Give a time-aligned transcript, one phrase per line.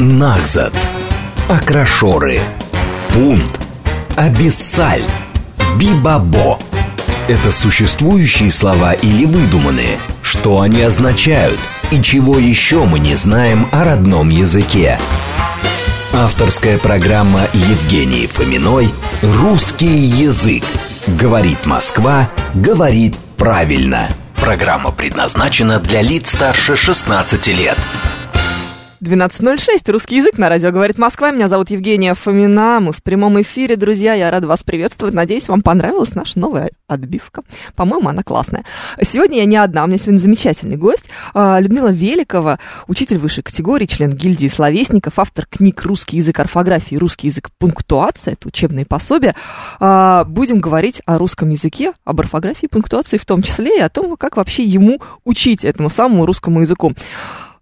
[0.00, 0.72] Нахзат,
[1.50, 2.40] Акрашоры,
[3.10, 3.60] Пунт,
[4.16, 5.04] Абиссаль,
[5.76, 6.58] Бибабо.
[7.28, 10.00] Это существующие слова или выдуманные?
[10.22, 11.60] Что они означают?
[11.90, 14.98] И чего еще мы не знаем о родном языке?
[16.14, 20.64] Авторская программа Евгении Фоминой «Русский язык».
[21.08, 24.08] Говорит Москва, говорит правильно.
[24.36, 27.76] Программа предназначена для лиц старше 16 лет.
[29.02, 29.90] 12.06.
[29.90, 31.30] Русский язык на радио «Говорит Москва».
[31.30, 32.80] Меня зовут Евгения Фомина.
[32.82, 34.12] Мы в прямом эфире, друзья.
[34.12, 35.14] Я рада вас приветствовать.
[35.14, 37.40] Надеюсь, вам понравилась наша новая отбивка.
[37.74, 38.66] По-моему, она классная.
[39.00, 39.84] Сегодня я не одна.
[39.84, 41.06] У меня сегодня замечательный гость.
[41.32, 42.58] А, Людмила Великова,
[42.88, 48.34] учитель высшей категории, член гильдии словесников, автор книг «Русский язык орфографии» «Русский язык пунктуация».
[48.34, 49.34] Это учебные пособия.
[49.78, 53.88] А, будем говорить о русском языке, об орфографии и пунктуации в том числе, и о
[53.88, 56.92] том, как вообще ему учить этому самому русскому языку.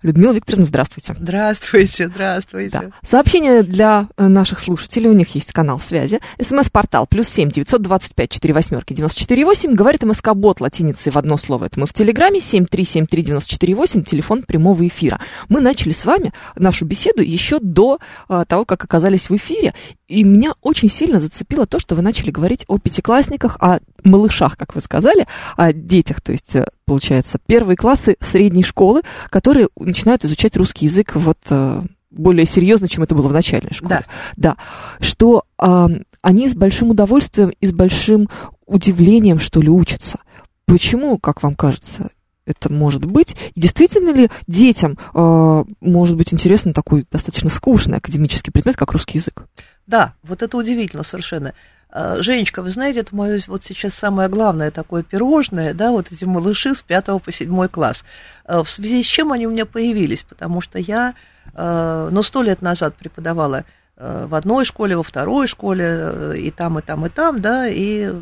[0.02, 1.16] Людмила Викторовна, здравствуйте.
[1.18, 2.70] Здравствуйте, здравствуйте.
[2.70, 2.90] Да.
[3.02, 5.10] Сообщение для э, наших слушателей.
[5.10, 6.20] У них есть канал связи.
[6.40, 9.74] СМС-портал плюс семь девятьсот двадцать пять четыре восьмерки девяносто четыре восемь.
[9.74, 11.64] Говорит МСК-бот латиницей в одно слово.
[11.64, 14.04] Это мы в Телеграме семь три семь три девяносто четыре восемь.
[14.04, 15.18] Телефон прямого эфира.
[15.48, 19.74] Мы начали с вами нашу беседу еще до а, того, как оказались в эфире.
[20.06, 24.74] И меня очень сильно зацепило то, что вы начали говорить о пятиклассниках, о малышах, как
[24.74, 30.56] вы сказали, о детях, то есть, э, получается, первые классы средней школы, которые начинают изучать
[30.56, 34.04] русский язык вот э, более серьезно, чем это было в начальной школе.
[34.36, 34.54] Да.
[34.54, 34.56] Да.
[35.00, 35.88] Что э,
[36.22, 38.28] они с большим удовольствием и с большим
[38.66, 40.20] удивлением, что ли, учатся.
[40.66, 42.10] Почему, как вам кажется,
[42.44, 43.36] это может быть?
[43.54, 49.18] И действительно ли детям э, может быть интересен такой достаточно скучный академический предмет, как русский
[49.18, 49.44] язык?
[49.88, 51.54] Да, вот это удивительно совершенно.
[51.90, 56.24] А, Женечка, вы знаете, это мое вот сейчас самое главное такое пирожное, да, вот эти
[56.24, 58.04] малыши с 5 по 7 класс.
[58.44, 60.24] А, В связи с чем они у меня появились?
[60.24, 61.14] Потому что я,
[61.54, 63.64] а, ну, сто лет назад преподавала
[63.96, 68.12] в одной школе, во второй школе, э, и там, и там, и там, да, и,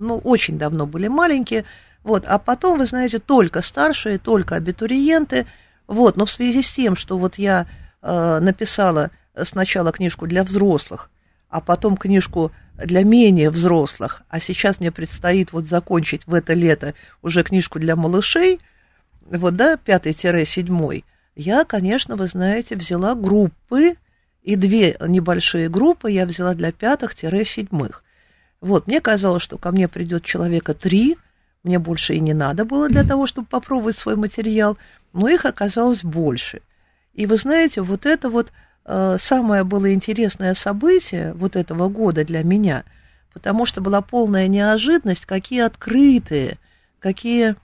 [0.00, 1.64] ну, очень давно были маленькие,
[2.02, 5.46] вот, а потом, вы знаете, только старшие, только абитуриенты,
[5.86, 7.68] вот, но в связи с тем, что вот я
[8.02, 9.12] написала
[9.44, 11.10] сначала книжку для взрослых,
[11.48, 16.94] а потом книжку для менее взрослых, а сейчас мне предстоит вот закончить в это лето
[17.22, 18.60] уже книжку для малышей,
[19.30, 21.04] вот, да, пятый-седьмой,
[21.34, 23.96] я, конечно, вы знаете, взяла группы,
[24.42, 28.04] и две небольшие группы я взяла для пятых-седьмых.
[28.60, 31.18] Вот, мне казалось, что ко мне придет человека три,
[31.62, 34.78] мне больше и не надо было для того, чтобы попробовать свой материал,
[35.12, 36.62] но их оказалось больше.
[37.12, 38.52] И вы знаете, вот это вот
[38.86, 42.84] самое было интересное событие вот этого года для меня,
[43.32, 46.58] потому что была полная неожиданность, какие открытые,
[47.00, 47.56] какие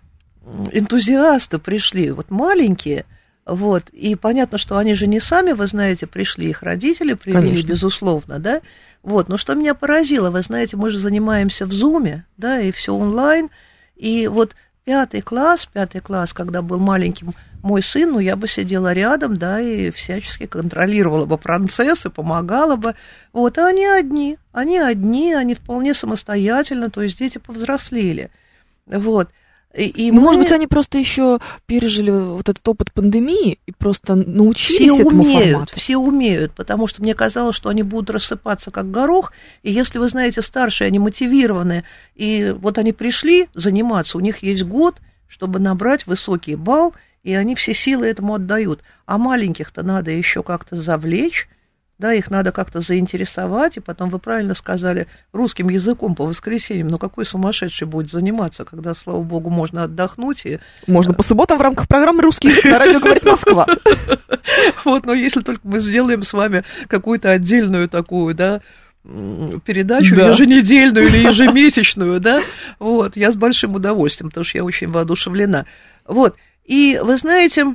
[0.72, 3.05] энтузиасты пришли, вот маленькие,
[3.44, 7.69] вот, и понятно, что они же не сами, вы знаете, пришли, их родители привели, Конечно.
[7.69, 8.60] безусловно, да,
[9.03, 12.94] вот, но что меня поразило, вы знаете, мы же занимаемся в Зуме, да, и все
[12.94, 13.49] онлайн,
[13.97, 14.54] и вот
[14.84, 19.61] пятый класс, пятый класс, когда был маленьким мой сын, ну, я бы сидела рядом, да,
[19.61, 22.95] и всячески контролировала бы процесс и помогала бы.
[23.33, 28.31] Вот, а они одни, они одни, они вполне самостоятельно, то есть дети повзрослели.
[28.87, 29.28] Вот.
[29.75, 33.72] И, и Ну, мы- Может быть, они просто еще пережили вот этот опыт пандемии и
[33.72, 35.72] просто научились все этому умеют, формату.
[35.77, 40.09] все умеют, потому что мне казалось, что они будут рассыпаться как горох, и если вы
[40.11, 41.84] знаете, старшие, они мотивированы,
[42.15, 44.97] и вот они пришли заниматься, у них есть год,
[45.27, 48.83] чтобы набрать высокий балл, и они все силы этому отдают.
[49.06, 51.49] А маленьких-то надо еще как-то завлечь,
[51.99, 56.99] да, их надо как-то заинтересовать, и потом вы правильно сказали, русским языком по воскресеньям, ну
[56.99, 61.87] какой сумасшедший будет заниматься, когда, слава богу, можно отдохнуть и Можно по субботам в рамках
[61.87, 63.66] программы «Русский язык» на радио «Говорит Москва».
[64.84, 68.60] Вот, но если только мы сделаем с вами какую-то отдельную такую, да,
[69.04, 70.31] передачу Да.
[70.31, 72.43] еженедельную или ежемесячную, да,
[72.81, 75.66] вот, я с большим удовольствием, потому что я очень воодушевлена.
[76.06, 77.75] Вот, и вы знаете,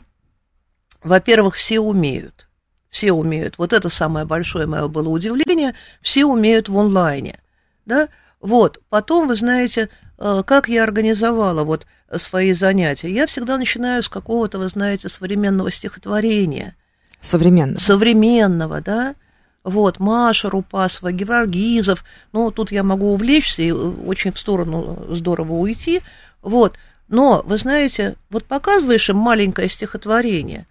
[1.03, 2.47] во-первых, все умеют,
[2.89, 7.39] все умеют, вот это самое большое мое было удивление, все умеют в онлайне,
[7.85, 8.07] да,
[8.39, 11.85] вот, потом, вы знаете, э, как я организовала вот
[12.15, 16.75] свои занятия, я всегда начинаю с какого-то, вы знаете, современного стихотворения,
[17.21, 17.79] Современно.
[17.79, 19.15] современного, да,
[19.63, 26.01] вот, Маша Рупасова, Геваргизов, ну, тут я могу увлечься и очень в сторону здорово уйти,
[26.41, 26.77] вот,
[27.07, 30.67] но, вы знаете, вот показываешь им маленькое стихотворение,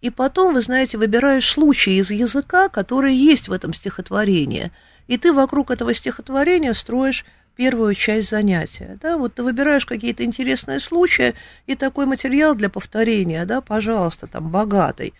[0.00, 4.72] и потом, вы знаете, выбираешь случаи из языка, которые есть в этом стихотворении,
[5.08, 7.24] и ты вокруг этого стихотворения строишь
[7.56, 11.34] первую часть занятия, да, вот ты выбираешь какие-то интересные случаи,
[11.66, 15.12] и такой материал для повторения, да, пожалуйста, там, богатый,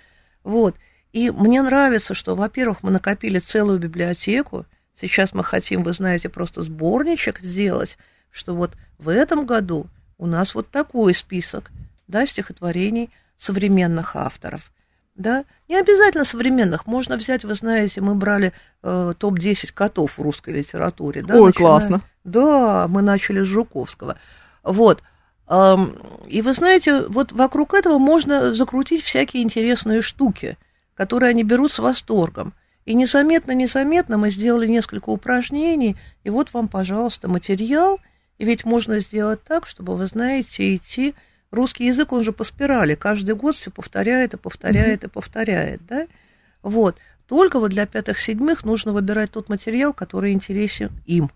[0.45, 0.77] вот,
[1.13, 4.67] И мне нравится, что, во-первых, мы накопили целую библиотеку.
[4.95, 7.99] Сейчас мы хотим, вы знаете, просто сборничек сделать,
[8.31, 9.87] что вот в этом году
[10.21, 11.71] у нас вот такой список
[12.07, 14.71] да, стихотворений современных авторов.
[15.15, 15.45] Да?
[15.69, 16.87] Не обязательно современных.
[16.87, 18.53] Можно взять, вы знаете, мы брали
[18.83, 21.23] э, топ-10 котов в русской литературе.
[21.23, 21.53] Да, Ой, начиная...
[21.53, 22.01] классно.
[22.25, 24.17] Да, мы начали с Жуковского.
[24.63, 25.03] Вот.
[26.29, 30.57] И вы знаете, вот вокруг этого можно закрутить всякие интересные штуки,
[30.95, 32.55] которые они берут с восторгом.
[32.85, 37.99] И незаметно-незаметно мы сделали несколько упражнений, и вот вам, пожалуйста, материал.
[38.41, 41.15] И ведь можно сделать так, чтобы, вы знаете, идти...
[41.51, 46.07] Русский язык, он же по спирали, каждый год все повторяет и повторяет и повторяет, да?
[46.63, 46.97] Вот.
[47.27, 51.29] Только вот для пятых-седьмых нужно выбирать тот материал, который интересен им,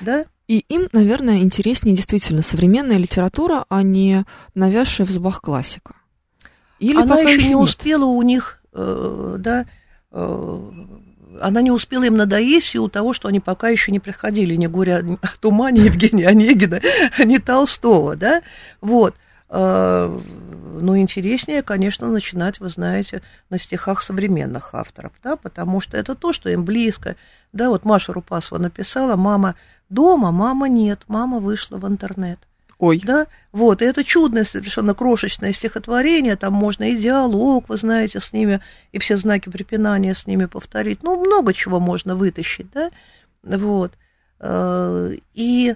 [0.00, 0.26] да?
[0.48, 4.24] И им, наверное, интереснее действительно современная литература, а не
[4.56, 5.94] навязшая в зубах классика.
[6.80, 7.58] Или Она пока еще не нет.
[7.58, 9.66] успела у них, э, да,
[10.10, 10.70] э,
[11.40, 14.68] она не успела им надоесть в силу того, что они пока еще не приходили, не
[14.68, 16.80] говоря о тумане Евгения Онегина,
[17.24, 18.42] ни Толстого, да,
[18.80, 19.14] вот.
[19.48, 20.20] Э,
[20.80, 26.32] но интереснее, конечно, начинать, вы знаете, на стихах современных авторов, да, потому что это то,
[26.32, 27.16] что им близко.
[27.52, 29.54] Да, вот Маша Рупасова написала, мама
[29.88, 32.38] дома, мама нет, мама вышла в интернет.
[32.78, 33.00] Ой.
[33.02, 38.32] Да, вот, и это чудное, совершенно крошечное стихотворение, там можно и диалог, вы знаете, с
[38.32, 38.60] ними,
[38.92, 42.90] и все знаки препинания с ними повторить, ну, много чего можно вытащить, да,
[43.42, 43.92] вот.
[44.40, 45.74] Э, и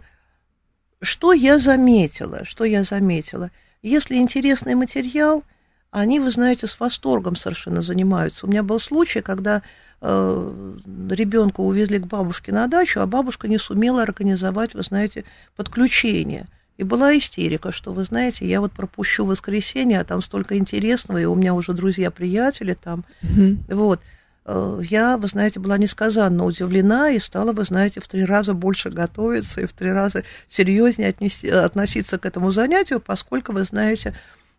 [1.01, 3.51] что я заметила, что я заметила?
[3.83, 5.43] Если интересный материал,
[5.91, 8.47] они, вы знаете, с восторгом совершенно занимаются.
[8.47, 9.63] У меня был случай, когда
[10.03, 10.75] э,
[11.11, 15.25] ребенка увезли к бабушке на дачу, а бабушка не сумела организовать, вы знаете,
[15.57, 16.47] подключение.
[16.81, 21.27] И была истерика, что, вы знаете, я вот пропущу воскресенье, а там столько интересного, и
[21.27, 23.05] у меня уже друзья-приятели там.
[23.21, 23.75] Mm-hmm.
[23.75, 24.01] Вот.
[24.47, 28.89] Э, я, вы знаете, была несказанно удивлена и стала, вы знаете, в три раза больше
[28.89, 34.15] готовиться и в три раза серьезнее отнести, относиться к этому занятию, поскольку, вы знаете,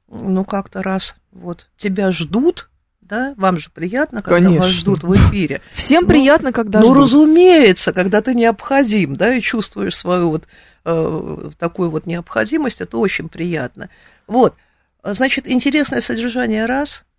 [0.08, 2.70] ну, как-то раз вот тебя ждут,
[3.02, 4.60] да, вам же приятно, когда Конечно.
[4.60, 5.60] вас ждут в эфире.
[5.74, 6.98] Всем ну, приятно, когда Ну, ждут.
[7.00, 10.44] разумеется, когда ты необходим, да, и чувствуешь свою вот
[10.86, 13.90] э, такую вот необходимость, это очень приятно.
[14.28, 14.56] Вот,
[15.04, 17.06] значит, интересное содержание раз–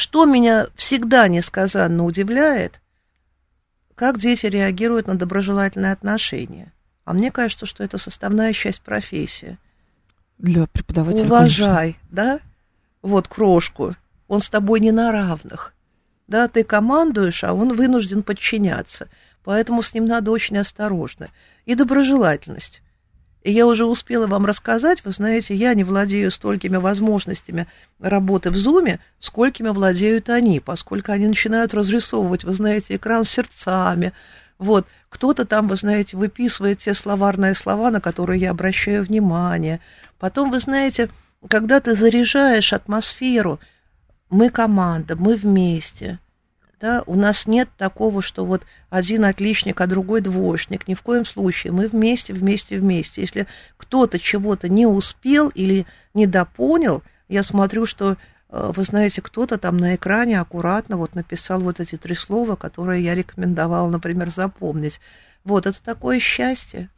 [0.00, 2.80] что меня всегда несказанно удивляет,
[3.94, 6.72] как дети реагируют на доброжелательные отношения.
[7.04, 9.58] А мне кажется, что это составная часть профессии.
[10.38, 12.08] Для преподавателя, Уважай, конечно.
[12.10, 12.40] да?
[13.02, 13.94] Вот крошку.
[14.26, 15.74] Он с тобой не на равных.
[16.28, 19.08] Да, ты командуешь, а он вынужден подчиняться.
[19.44, 21.28] Поэтому с ним надо очень осторожно.
[21.64, 22.82] И доброжелательность.
[23.42, 27.66] И я уже успела вам рассказать, вы знаете, я не владею столькими возможностями
[27.98, 34.12] работы в зуме, сколькими владеют они, поскольку они начинают разрисовывать, вы знаете, экран сердцами.
[34.58, 39.80] Вот, кто-то там, вы знаете, выписывает те словарные слова, на которые я обращаю внимание.
[40.18, 41.08] Потом, вы знаете,
[41.48, 43.58] когда ты заряжаешь атмосферу,
[44.28, 46.18] мы команда, мы вместе–
[46.80, 50.88] да, у нас нет такого, что вот один отличник, а другой двоечник.
[50.88, 51.72] Ни в коем случае.
[51.72, 53.20] Мы вместе, вместе, вместе.
[53.20, 53.46] Если
[53.76, 58.16] кто-то чего-то не успел или недопонял, я смотрю, что
[58.48, 63.04] э, вы знаете, кто-то там на экране аккуратно вот написал вот эти три слова, которые
[63.04, 65.00] я рекомендовала, например, запомнить.
[65.44, 66.88] Вот, это такое счастье.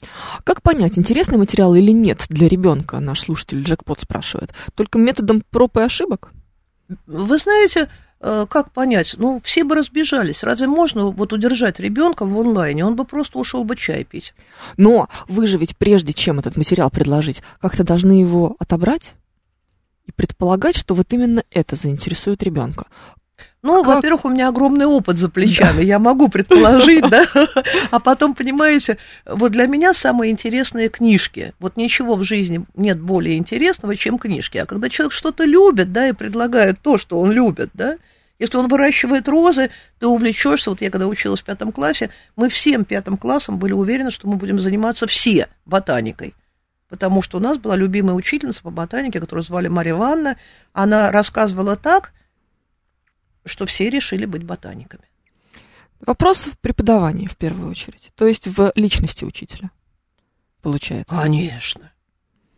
[0.45, 4.52] Как понять, интересный материал или нет для ребенка, наш слушатель Джекпот спрашивает?
[4.75, 6.33] Только методом проб и ошибок?
[7.07, 7.88] Вы знаете,
[8.23, 9.17] как понять?
[9.19, 10.45] Ну, все бы разбежались.
[10.45, 12.85] Разве можно вот удержать ребенка в онлайне?
[12.85, 14.33] Он бы просто ушел бы чай пить.
[14.76, 19.14] Но вы же ведь прежде чем этот материал предложить, как-то должны его отобрать
[20.07, 22.87] и предполагать, что вот именно это заинтересует ребенка.
[23.62, 23.97] Ну, как?
[23.97, 25.83] во-первых, у меня огромный опыт за плечами, да.
[25.83, 27.25] я могу предположить, да.
[27.91, 31.55] А потом, понимаете, вот для меня самые интересные книжки.
[31.61, 34.59] Вот ничего в жизни нет более интересного, чем книжки.
[34.59, 37.99] А когда человек что-то любит, да, и предлагает то, что он любит, да,
[38.42, 39.70] если он выращивает розы,
[40.00, 40.70] ты увлечешься.
[40.70, 44.34] Вот я когда училась в пятом классе, мы всем пятым классом были уверены, что мы
[44.34, 46.34] будем заниматься все ботаникой.
[46.88, 50.38] Потому что у нас была любимая учительница по ботанике, которую звали Мария Ивановна.
[50.72, 52.12] Она рассказывала так,
[53.44, 55.04] что все решили быть ботаниками.
[56.00, 59.70] Вопрос в преподавании в первую очередь, то есть в личности учителя,
[60.62, 61.14] получается.
[61.14, 61.92] Конечно,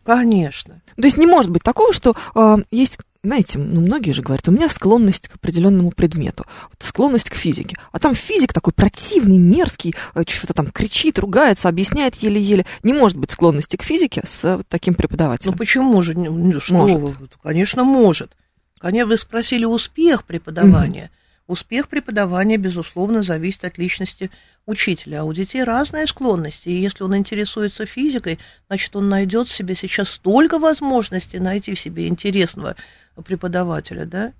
[0.02, 0.80] конечно.
[0.96, 4.52] То есть не может быть такого, что э, есть знаете, ну, многие же говорят, у
[4.52, 6.44] меня склонность к определенному предмету,
[6.78, 7.76] склонность к физике.
[7.90, 12.66] А там физик такой противный, мерзкий, э, что-то там кричит, ругается, объясняет еле-еле.
[12.82, 15.52] Не может быть склонности к физике с таким преподавателем.
[15.52, 16.12] Ну почему же?
[16.60, 17.38] Что может.
[17.42, 18.36] Конечно, может.
[18.78, 21.04] Конечно, вы спросили успех преподавания.
[21.04, 21.10] Угу.
[21.46, 24.30] Успех преподавания, безусловно, зависит от личности
[24.66, 25.20] учителя.
[25.20, 26.68] А у детей разные склонности.
[26.68, 28.38] И если он интересуется физикой,
[28.68, 32.76] значит, он найдет в себе сейчас столько возможностей найти в себе интересного
[33.22, 34.32] преподавателя, да?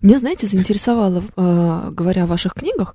[0.00, 2.94] Мне, знаете, заинтересовало, э, говоря о ваших книгах,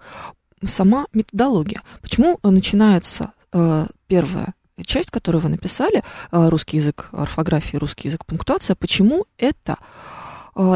[0.65, 1.81] сама методология.
[2.01, 4.53] Почему начинается э, первая
[4.85, 9.77] часть, которую вы написали, э, русский язык орфография, русский язык пунктуация, почему это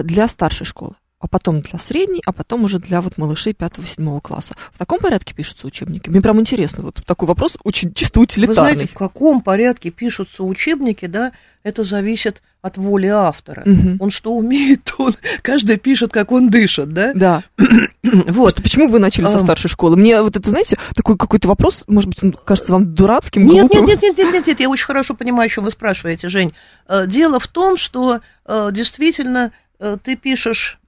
[0.04, 0.94] для старшей школы?
[1.22, 4.56] а потом для средней, а потом уже для вот малышей 5-7 класса.
[4.74, 6.10] В таком порядке пишутся учебники?
[6.10, 8.72] Мне прям интересно, вот такой вопрос очень чисто утилитарный.
[8.72, 11.32] Вы знаете, в каком порядке пишутся учебники, да,
[11.64, 13.64] это зависит от воли автора.
[13.66, 13.98] Угу.
[14.00, 17.12] Он что умеет, то он, каждый пишет, как он дышит, да?
[17.14, 17.44] Да.
[18.04, 18.56] вот.
[18.56, 19.96] Почему вы начали со старшей школы?
[19.96, 23.84] Мне вот это, знаете, такой какой-то вопрос, может быть, он кажется вам дурацким, нет, нет,
[23.84, 26.54] нет, нет, нет, нет, нет, я очень хорошо понимаю, о чем вы спрашиваете, Жень.
[26.88, 30.80] Э, дело в том, что э, действительно э, ты пишешь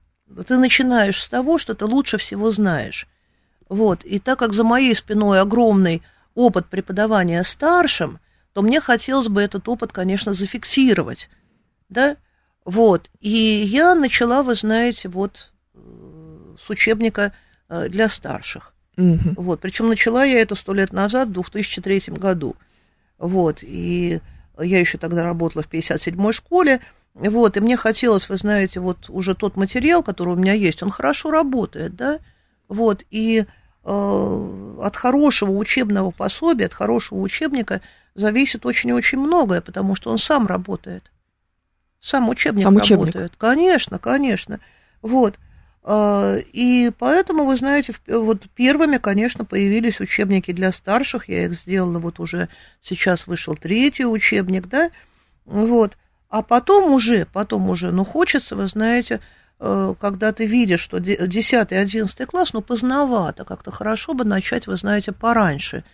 [0.46, 3.06] ты начинаешь с того, что ты лучше всего знаешь.
[3.68, 4.04] Вот.
[4.04, 6.02] И так как за моей спиной огромный
[6.34, 8.18] опыт преподавания старшим,
[8.54, 11.28] то мне хотелось бы этот опыт, конечно, зафиксировать.
[11.88, 12.16] Да?
[12.64, 13.10] Вот.
[13.20, 15.78] И я начала, вы знаете, вот э,
[16.58, 17.32] с учебника
[17.68, 18.72] э, для старших.
[18.96, 19.34] Угу.
[19.36, 19.60] Вот.
[19.60, 22.56] Причем начала я это сто лет назад, в 2003 году.
[23.18, 23.58] Вот.
[23.62, 24.20] И
[24.58, 26.80] я еще тогда работала в 57-й школе,
[27.14, 30.90] вот, и мне хотелось, вы знаете, вот уже тот материал, который у меня есть, он
[30.90, 32.18] хорошо работает, да,
[32.68, 33.44] вот, и
[33.84, 37.82] э, от хорошего учебного пособия, от хорошего учебника
[38.14, 41.10] зависит очень-очень многое, потому что он сам работает.
[42.00, 43.14] Сам учебник сам работает.
[43.14, 43.38] Учебник.
[43.38, 44.60] Конечно, конечно.
[45.02, 45.38] Вот.
[45.84, 51.28] Э, и поэтому, вы знаете, вот первыми, конечно, появились учебники для старших.
[51.28, 52.48] Я их сделала, вот уже
[52.80, 54.90] сейчас вышел третий учебник, да.
[55.44, 55.96] Вот.
[56.28, 59.20] А потом уже, потом уже, ну, хочется, вы знаете,
[59.60, 65.12] э, когда ты видишь, что 10-11 класс, ну, поздновато, как-то хорошо бы начать, вы знаете,
[65.12, 65.84] пораньше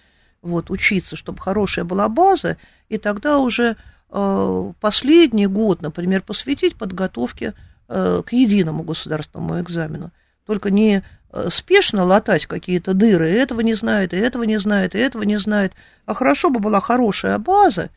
[0.43, 2.57] вот, учиться, чтобы хорошая была база,
[2.89, 3.77] и тогда уже
[4.11, 7.55] э, последний год, например, посвятить подготовке
[7.89, 10.11] э, к единому государственному экзамену.
[10.47, 11.05] Только не
[11.49, 15.39] спешно латать какие-то дыры, и этого не знает, и этого не знает, и этого не
[15.39, 17.91] знает, а хорошо бы была хорошая база,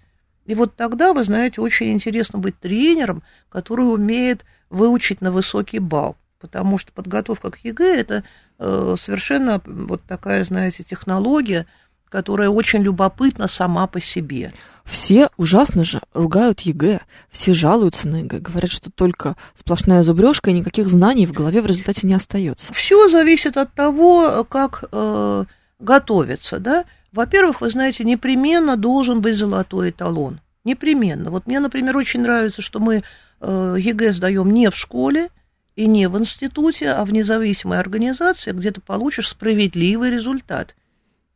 [0.45, 6.17] и вот тогда, вы знаете, очень интересно быть тренером, который умеет выучить на высокий балл.
[6.39, 8.23] Потому что подготовка к ЕГЭ– это
[8.59, 11.65] э, совершенно вот такая, знаете, технология,
[12.13, 14.53] которая очень любопытна сама по себе.
[14.85, 16.99] Все ужасно же ругают ЕГЭ,
[17.31, 21.65] все жалуются на ЕГЭ, говорят, что только сплошная зубрежка и никаких знаний в голове в
[21.65, 22.71] результате не остается.
[22.71, 25.45] Все зависит от того, как э,
[25.79, 26.85] готовиться, да.
[27.11, 30.39] Во-первых, вы знаете, непременно должен быть золотой эталон.
[30.63, 31.31] Непременно.
[31.31, 33.01] Вот мне, например, очень нравится, что мы
[33.41, 35.29] э, ЕГЭ сдаем не в школе
[35.75, 40.75] и не в институте, а в независимой организации, где ты получишь справедливый результат.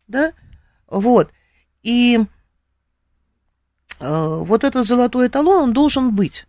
[0.08, 0.34] Да?
[0.88, 1.32] Вот.
[1.84, 2.20] И
[4.00, 6.48] э, вот этот золотой эталон, он должен быть.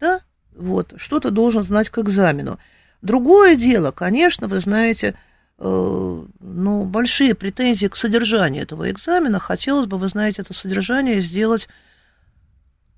[0.00, 0.20] Да?
[0.56, 0.94] Вот.
[0.96, 2.58] Что ты должен знать к экзамену.
[3.02, 5.16] Другое дело, конечно, вы знаете,
[5.64, 9.38] Э, ну, большие претензии к содержанию этого экзамена.
[9.38, 11.68] Хотелось бы, вы знаете, это содержание сделать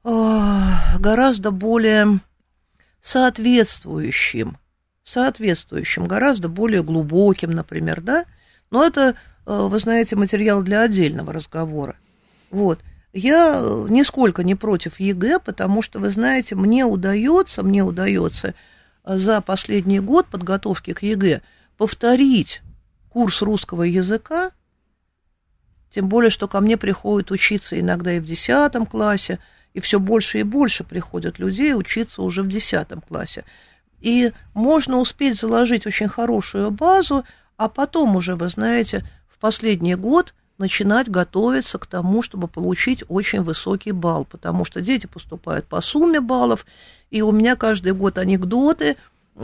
[0.02, 0.60] э,
[0.98, 2.20] гораздо более
[3.02, 4.56] соответствующим,
[5.02, 8.24] соответствующим, гораздо более глубоким, например, да.
[8.70, 9.14] Но это,
[9.46, 11.96] вы знаете, материал для отдельного разговора.
[12.50, 12.80] Вот.
[13.12, 18.54] Я нисколько не против ЕГЭ, потому что, вы знаете, мне удается, мне удается
[19.04, 21.42] за последний год подготовки к ЕГЭ–
[21.76, 22.62] повторить
[23.08, 24.52] курс русского языка,
[25.90, 29.38] тем более, что ко мне приходят учиться иногда и в 10 классе,
[29.72, 33.44] и все больше и больше приходят людей учиться уже в 10 классе.
[34.00, 37.24] И можно успеть заложить очень хорошую базу,
[37.56, 39.04] а потом уже, вы знаете,
[39.44, 45.66] последний год начинать готовиться к тому, чтобы получить очень высокий балл, потому что дети поступают
[45.66, 46.64] по сумме баллов,
[47.10, 48.96] и у меня каждый год анекдоты,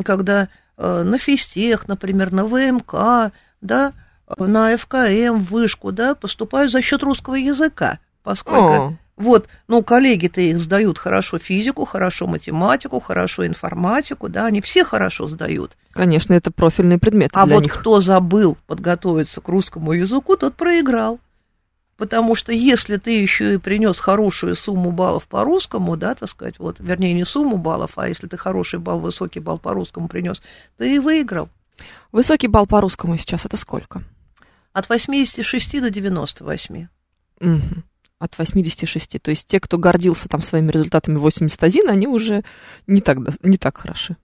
[0.05, 0.49] когда
[0.83, 3.93] Э, на физтех, например, на ВМК, да,
[4.39, 8.93] на ФКМ, вышку, да, поступают за счет русского языка, поскольку О.
[9.21, 15.29] вот, ну, коллеги-то их сдают хорошо физику, хорошо математику, хорошо информатику, да, они все хорошо
[15.29, 15.77] сдают.
[15.91, 17.79] Конечно, это профильные предметы А для вот них.
[17.79, 21.21] кто забыл подготовиться к русскому языку, тот проиграл.
[21.99, 26.59] Потому что если ты еще и принес хорошую сумму баллов по русскому, да, так сказать,
[26.59, 30.41] вот, вернее, не сумму баллов, а если ты хороший балл, высокий балл по русскому принес,
[30.79, 31.51] ты и выиграл.
[32.11, 34.03] Высокий балл по русскому сейчас это сколько?
[34.73, 36.87] От 86 до 98.
[37.43, 37.61] Угу.
[38.21, 39.21] От 86.
[39.21, 42.45] То есть те, кто гордился там своими результатами 81, они уже
[42.87, 44.17] не так, не так хороши.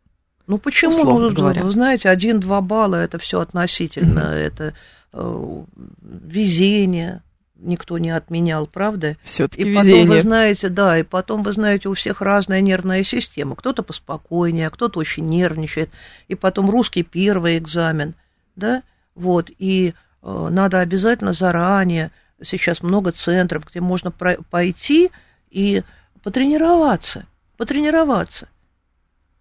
[0.46, 1.18] Ну почему?
[1.18, 1.64] Ну, говоря.
[1.64, 4.46] Вы знаете, один-два балла это все относительно, mm-hmm.
[4.46, 4.74] это
[5.12, 5.62] э,
[6.02, 7.22] везение,
[7.56, 9.16] никто не отменял, правда?
[9.22, 10.02] Все-таки И везение.
[10.02, 13.56] потом вы знаете, да, и потом вы знаете, у всех разная нервная система.
[13.56, 15.90] Кто-то поспокойнее, а кто-то очень нервничает.
[16.28, 18.14] И потом русский первый экзамен,
[18.54, 18.82] да,
[19.14, 22.12] вот, и э, надо обязательно заранее,
[22.42, 25.10] сейчас много центров, где можно пойти
[25.50, 25.82] и
[26.22, 27.26] потренироваться,
[27.56, 28.48] потренироваться.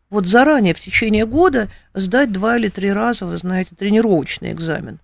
[0.09, 4.99] Вот заранее в течение года сдать два или три раза, вы знаете, тренировочный экзамен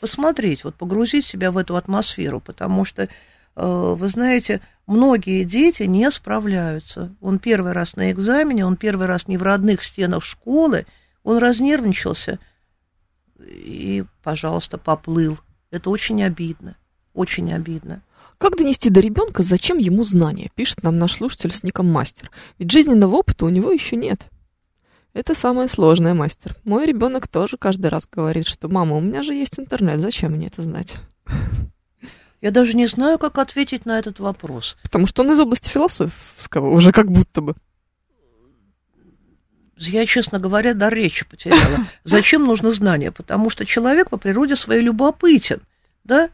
[0.00, 3.08] посмотреть, вот погрузить себя в эту атмосферу, потому что, э,
[3.56, 7.14] вы знаете, многие дети не справляются.
[7.20, 10.86] Он первый раз на экзамене, он первый раз не в родных стенах школы,
[11.24, 12.38] он разнервничался
[13.40, 15.38] и, пожалуйста, поплыл.
[15.70, 16.76] Это очень обидно,
[17.16, 18.02] очень обидно.
[18.38, 22.30] Как донести до ребенка, зачем ему знания, пишет нам наш слушатель с ником Мастер.
[22.58, 24.28] Ведь жизненного опыта у него еще нет.
[25.14, 26.54] Это самое сложное, мастер.
[26.64, 30.48] Мой ребенок тоже каждый раз говорит, что мама, у меня же есть интернет, зачем мне
[30.48, 30.96] это знать?
[32.42, 34.76] Я даже не знаю, как ответить на этот вопрос.
[34.82, 37.54] Потому что он из области философского, уже как будто бы.
[39.78, 41.86] Я, честно говоря, до речи потеряла.
[42.04, 43.10] Зачем нужно знание?
[43.10, 45.62] Потому что человек по природе своей любопытен,
[46.04, 46.28] да?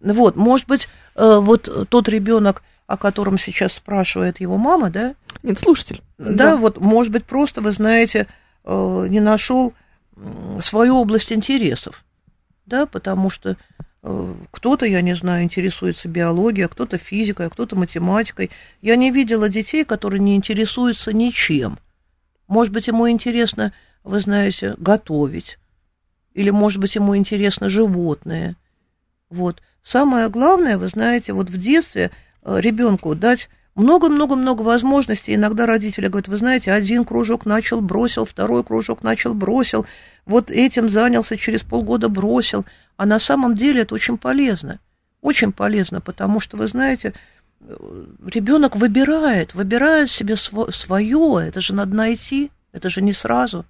[0.00, 5.14] Вот, может быть, э, вот тот ребенок, о котором сейчас спрашивает его мама, да?
[5.42, 6.02] Нет, слушатель.
[6.18, 6.56] Да, да.
[6.56, 8.26] вот, может быть, просто, вы знаете,
[8.64, 9.74] э, не нашел
[10.60, 12.04] свою область интересов,
[12.66, 13.56] да, потому что
[14.02, 18.50] э, кто-то, я не знаю, интересуется биологией, а кто-то физикой, а кто-то математикой.
[18.82, 21.78] Я не видела детей, которые не интересуются ничем.
[22.46, 25.58] Может быть, ему интересно, вы знаете, готовить,
[26.34, 28.56] или, может быть, ему интересно животные.
[29.28, 29.62] Вот.
[29.82, 32.10] Самое главное, вы знаете, вот в детстве
[32.44, 35.34] ребенку дать много-много-много возможностей.
[35.34, 39.86] Иногда родители говорят, вы знаете, один кружок начал, бросил, второй кружок начал, бросил,
[40.26, 42.66] вот этим занялся, через полгода бросил.
[42.96, 44.80] А на самом деле это очень полезно.
[45.20, 47.14] Очень полезно, потому что, вы знаете,
[47.60, 51.44] ребенок выбирает, выбирает себе свое.
[51.46, 53.64] Это же надо найти, это же не сразу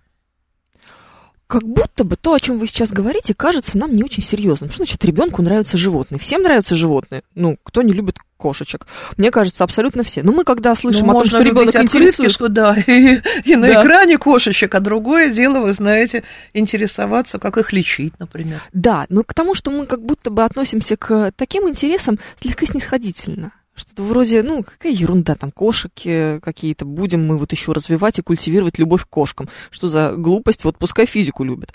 [1.48, 4.68] как будто бы то, о чем вы сейчас говорите, кажется нам не очень серьезным.
[4.70, 6.18] Что значит ребенку нравятся животные?
[6.18, 7.22] Всем нравятся животные.
[7.34, 8.86] Ну, кто не любит кошечек?
[9.16, 10.22] Мне кажется, абсолютно все.
[10.22, 12.52] Но мы когда слышим ну, о том, что ребенок интересует...
[12.52, 13.82] да, и, и на да.
[13.82, 18.60] экране кошечек, а другое дело, вы знаете, интересоваться, как их лечить, например.
[18.74, 23.52] Да, но к тому, что мы как будто бы относимся к таким интересам слегка снисходительно.
[23.78, 28.76] Что-то вроде, ну, какая ерунда, там, кошки какие-то, будем мы вот еще развивать и культивировать
[28.78, 29.48] любовь к кошкам.
[29.70, 31.72] Что за глупость, вот пускай физику любят.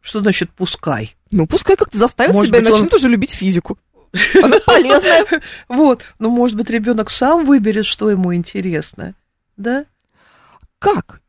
[0.00, 1.16] Что значит пускай?
[1.32, 2.88] Ну, пускай как-то заставит может себя быть, и он...
[2.92, 3.76] уже любить физику.
[4.42, 5.26] Она полезная.
[5.68, 9.14] Вот, ну, может быть, ребенок сам выберет, что ему интересно,
[9.56, 9.84] да?
[10.78, 11.20] Как?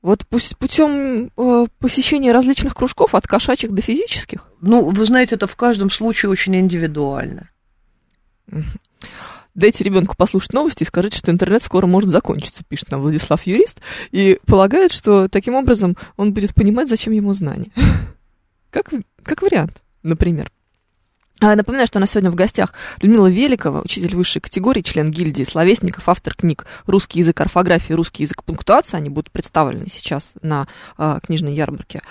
[0.00, 4.46] Вот путем э, посещения различных кружков, от кошачьих до физических?
[4.60, 7.50] Ну, вы знаете, это в каждом случае очень индивидуально
[9.54, 13.80] дайте ребенку послушать новости и скажите, что интернет скоро может закончиться, пишет нам Владислав Юрист,
[14.10, 17.70] и полагает, что таким образом он будет понимать, зачем ему знания.
[18.70, 18.90] Как,
[19.24, 20.48] как вариант, например.
[21.42, 25.44] А, напоминаю, что у нас сегодня в гостях Людмила Великова, учитель высшей категории, член гильдии
[25.44, 28.98] словесников, автор книг «Русский язык орфографии», «Русский язык пунктуации».
[28.98, 32.02] Они будут представлены сейчас на а, книжной ярмарке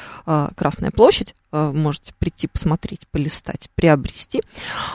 [0.55, 1.35] «Красная площадь».
[1.51, 4.43] А, можете прийти, посмотреть, полистать, приобрести.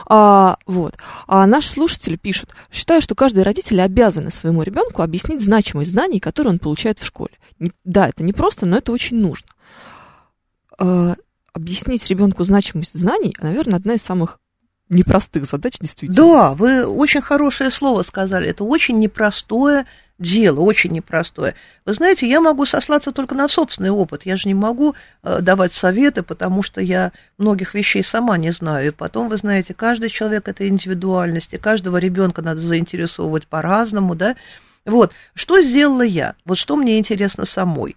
[0.05, 0.95] А, вот.
[1.27, 6.53] А наши слушатели пишут, считаю, что каждый родитель обязан своему ребенку объяснить значимость знаний, которые
[6.53, 7.33] он получает в школе.
[7.59, 9.47] Не, да, это не просто, но это очень нужно.
[10.79, 11.15] А,
[11.51, 14.39] объяснить ребенку значимость знаний, наверное, одна из самых
[14.87, 16.15] непростых задач, действительно.
[16.15, 18.49] Да, вы очень хорошее слово сказали.
[18.49, 19.85] Это очень непростое
[20.17, 21.55] дело, очень непростое.
[21.85, 24.25] Вы знаете, я могу сослаться только на собственный опыт.
[24.25, 28.87] Я же не могу э, давать советы, потому что я многих вещей сама не знаю.
[28.87, 34.35] И потом, вы знаете, каждый человек это индивидуальность, и каждого ребенка надо заинтересовывать по-разному, да.
[34.85, 36.35] Вот, что сделала я?
[36.45, 37.95] Вот что мне интересно самой?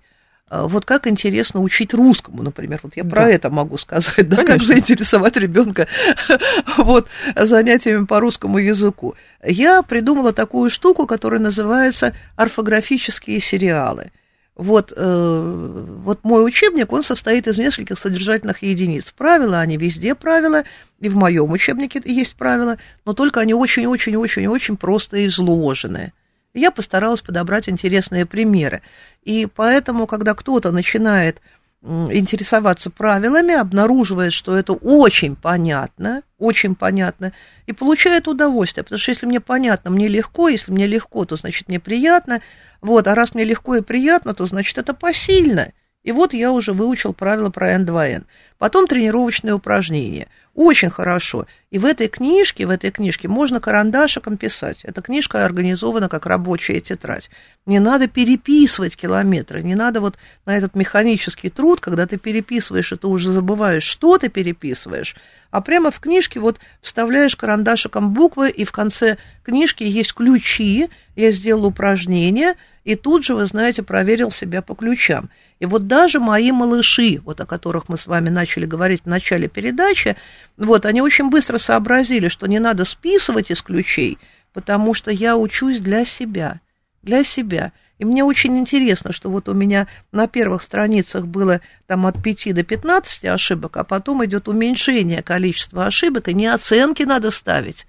[0.50, 2.80] А, вот как интересно учить русскому, например.
[2.82, 3.30] Вот я про да.
[3.30, 5.88] это могу сказать, да, как заинтересовать ребенка
[6.78, 9.14] вот, занятиями по русскому языку.
[9.44, 14.10] Я придумала такую штуку, которая называется орфографические сериалы.
[14.56, 19.12] Вот, э, вот мой учебник, он состоит из нескольких содержательных единиц.
[19.16, 20.64] Правила, они везде правила,
[20.98, 26.12] и в моем учебнике есть правила, но только они очень-очень-очень-очень просто изложены.
[26.54, 28.82] Я постаралась подобрать интересные примеры.
[29.22, 31.40] И поэтому, когда кто-то начинает
[31.82, 37.32] интересоваться правилами, обнаруживает, что это очень понятно, очень понятно,
[37.66, 41.68] и получает удовольствие, потому что если мне понятно, мне легко, если мне легко, то значит
[41.68, 42.42] мне приятно,
[42.80, 45.72] вот, а раз мне легко и приятно, то значит это посильно.
[46.08, 48.24] И вот я уже выучил правила про N2N.
[48.56, 50.28] Потом тренировочные упражнения.
[50.54, 51.46] Очень хорошо.
[51.70, 54.86] И в этой книжке, в этой книжке можно карандашиком писать.
[54.86, 57.28] Эта книжка организована как рабочая тетрадь.
[57.66, 60.16] Не надо переписывать километры, не надо вот
[60.46, 65.14] на этот механический труд, когда ты переписываешь, и ты уже забываешь, что ты переписываешь,
[65.50, 71.32] а прямо в книжке вот вставляешь карандашиком буквы, и в конце книжки есть ключи, я
[71.32, 72.54] сделал упражнение,
[72.88, 75.28] и тут же, вы знаете, проверил себя по ключам.
[75.58, 79.46] И вот даже мои малыши, вот о которых мы с вами начали говорить в начале
[79.46, 80.16] передачи,
[80.56, 84.16] вот, они очень быстро сообразили, что не надо списывать из ключей,
[84.54, 86.62] потому что я учусь для себя,
[87.02, 87.72] для себя.
[87.98, 92.54] И мне очень интересно, что вот у меня на первых страницах было там от 5
[92.54, 97.86] до 15 ошибок, а потом идет уменьшение количества ошибок, и не оценки надо ставить,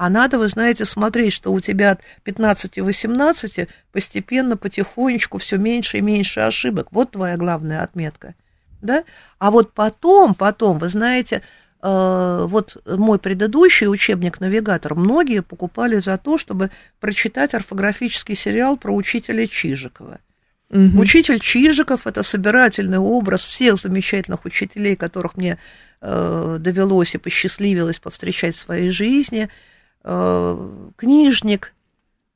[0.00, 6.00] а надо, вы знаете, смотреть, что у тебя от 15-18 постепенно, потихонечку все меньше и
[6.00, 6.88] меньше ошибок.
[6.90, 8.34] Вот твоя главная отметка.
[8.80, 9.04] Да?
[9.38, 11.42] А вот потом, потом, вы знаете,
[11.82, 18.92] э, вот мой предыдущий учебник «Навигатор» многие покупали за то, чтобы прочитать орфографический сериал про
[18.94, 20.20] учителя Чижикова.
[20.70, 20.98] Угу.
[20.98, 25.58] Учитель Чижиков– это собирательный образ всех замечательных учителей, которых мне
[26.00, 29.50] э, довелось и посчастливилось повстречать в своей жизни–
[30.02, 31.74] книжник,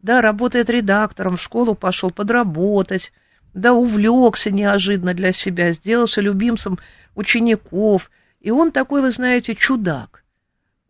[0.00, 3.12] да, работает редактором, в школу пошел подработать,
[3.54, 6.78] да, увлекся неожиданно для себя, сделался любимцем
[7.14, 10.24] учеников, и он такой, вы знаете, чудак.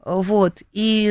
[0.04, 1.10] Вот, и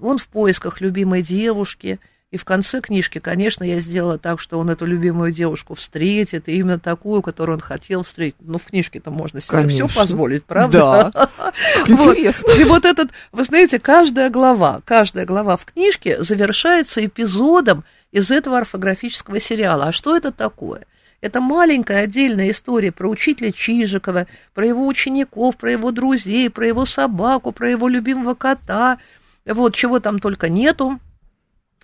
[0.00, 2.00] он в поисках любимой девушки–
[2.32, 6.56] и в конце книжки, конечно, я сделала так, что он эту любимую девушку встретит, и
[6.56, 8.36] именно такую, которую он хотел встретить.
[8.40, 11.12] Ну, в книжке-то можно себе все позволить, правда?
[11.14, 11.30] Да.
[11.86, 12.50] Интересно.
[12.58, 18.58] И вот этот, вы знаете, каждая глава, каждая глава в книжке завершается эпизодом из этого
[18.58, 19.86] орфографического сериала.
[19.86, 20.84] А что это такое?
[21.20, 26.86] Это маленькая отдельная история про учителя Чижикова, про его учеников, про его друзей, про его
[26.86, 28.98] собаку, про его любимого кота.
[29.46, 30.98] Вот, чего там только нету.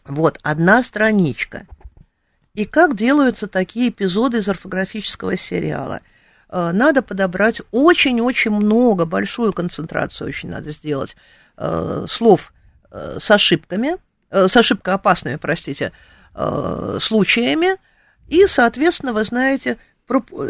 [0.04, 1.66] Вот, одна страничка.
[2.54, 6.00] И как делаются такие эпизоды из орфографического сериала?
[6.48, 11.16] Э, надо подобрать очень-очень много, большую концентрацию очень надо сделать
[11.56, 12.52] э, слов
[12.90, 13.96] э, с ошибками,
[14.30, 15.92] с ошибкоопасными, простите,
[17.00, 17.76] случаями,
[18.28, 19.76] и, соответственно, вы знаете,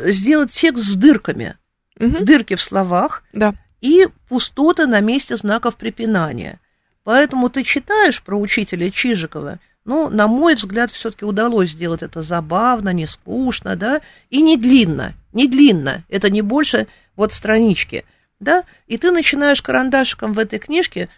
[0.07, 1.57] сделать текст с дырками,
[1.99, 2.25] угу.
[2.25, 3.55] дырки в словах да.
[3.81, 6.61] и пустоты на месте знаков препинания.
[7.05, 12.91] Поэтому ты читаешь про учителя Чижикова, ну, на мой взгляд, все-таки удалось сделать это забавно,
[12.91, 16.87] не скучно, да, и не длинно, не длинно, это не больше
[17.17, 18.05] вот странички,
[18.39, 21.09] да, и ты начинаешь карандашиком в этой книжке,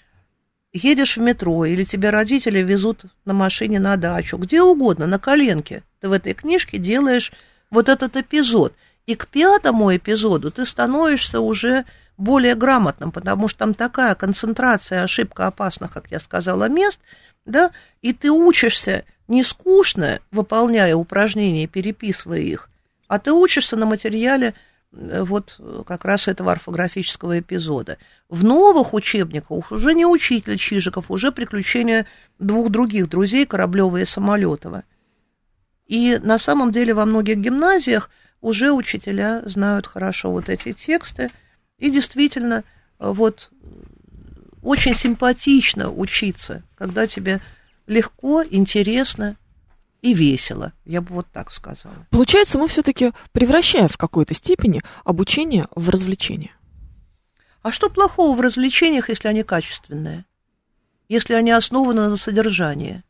[0.73, 5.83] едешь в метро, или тебя родители везут на машине на дачу, где угодно, на коленке,
[6.01, 7.33] ты в этой книжке делаешь
[7.71, 8.75] вот этот эпизод,
[9.07, 11.85] и к пятому эпизоду ты становишься уже
[12.17, 17.01] более грамотным, потому что там такая концентрация ошибка опасных, как я сказала, мест,
[17.45, 17.71] да,
[18.03, 22.69] и ты учишься не скучно, выполняя упражнения, переписывая их,
[23.09, 24.55] а ты учишься на материале
[24.93, 27.99] э, вот как раз этого орфографического эпизода.
[28.29, 32.07] В новых учебниках уже не учитель Чижиков, уже приключения
[32.39, 34.85] двух других друзей, Кораблева и Самолетова.
[35.87, 41.29] И на самом деле во многих гимназиях уже учителя знают хорошо вот эти тексты,
[41.85, 42.65] и действительно,
[42.99, 43.51] э, вот
[44.63, 47.43] очень симпатично учиться, когда тебе
[47.87, 49.37] легко, интересно
[50.01, 52.07] и весело, я бы вот так сказала.
[52.09, 56.53] Получается, мы все-таки превращаем в какой-то степени обучение в развлечение.
[57.61, 60.25] А что плохого в развлечениях, если они качественные?
[61.11, 63.03] Если они основаны на содержании?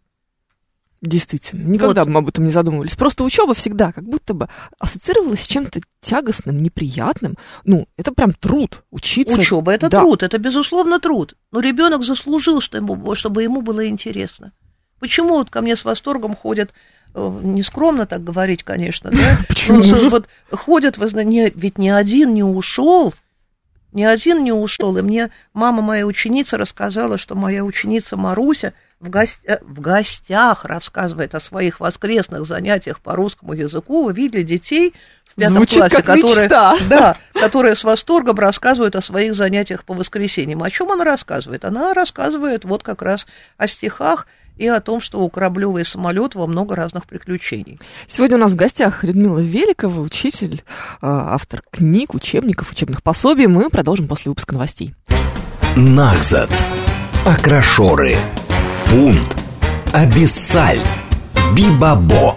[1.05, 2.09] Действительно, никогда вот.
[2.09, 2.97] бы мы об этом не задумывались.
[2.97, 7.37] Просто учеба всегда как будто бы ассоциировалась с чем-то тягостным, неприятным.
[7.64, 9.38] Ну, это прям труд учиться.
[9.38, 10.01] Учеба это да.
[10.01, 11.37] труд, это безусловно труд.
[11.53, 14.53] Но ребенок заслужил, чтобы ему было интересно.
[14.99, 16.73] Почему вот ко мне с восторгом ходят
[17.14, 19.38] э, нескромно так говорить, конечно, да?
[19.49, 19.83] Почему?
[19.83, 23.12] Ну, вот ходят, вы знаете, ведь ни один не ушел,
[23.93, 24.97] ни один не ушел.
[24.97, 28.73] И мне мама моя ученица рассказала, что моя ученица Маруся
[29.05, 29.40] в, гость...
[29.45, 34.05] Э, в гостях рассказывает о своих воскресных занятиях по русскому языку.
[34.05, 36.77] Вы видели детей в пятом Звучит классе, как которые, мечта.
[36.88, 40.62] да, которая с восторгом рассказывает о своих занятиях по воскресеньям.
[40.62, 41.64] О чем она рассказывает?
[41.64, 46.47] Она рассказывает вот как раз о стихах и о том, что у Кораблева самолет во
[46.47, 47.81] много разных приключений.
[48.07, 50.62] Сегодня у нас в гостях Людмила Великова, учитель,
[51.03, 53.49] а, автор книг, учебников, учебных пособий.
[53.49, 54.95] Мы продолжим после выпуска новостей.
[55.77, 56.51] Нахзат.
[57.27, 58.17] Акрашоры.
[58.88, 59.37] Пунт.
[59.92, 60.81] Абиссаль.
[61.53, 62.35] Бибабо.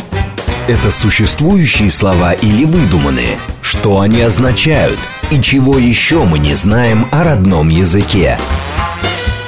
[0.67, 3.39] Это существующие слова или выдуманные?
[3.61, 4.99] Что они означают?
[5.31, 8.37] И чего еще мы не знаем о родном языке?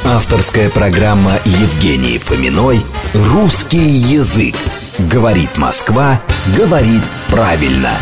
[0.05, 2.81] Авторская программа Евгении Фоминой
[3.13, 4.55] «Русский язык».
[4.97, 6.21] Говорит Москва,
[6.57, 7.99] говорит правильно.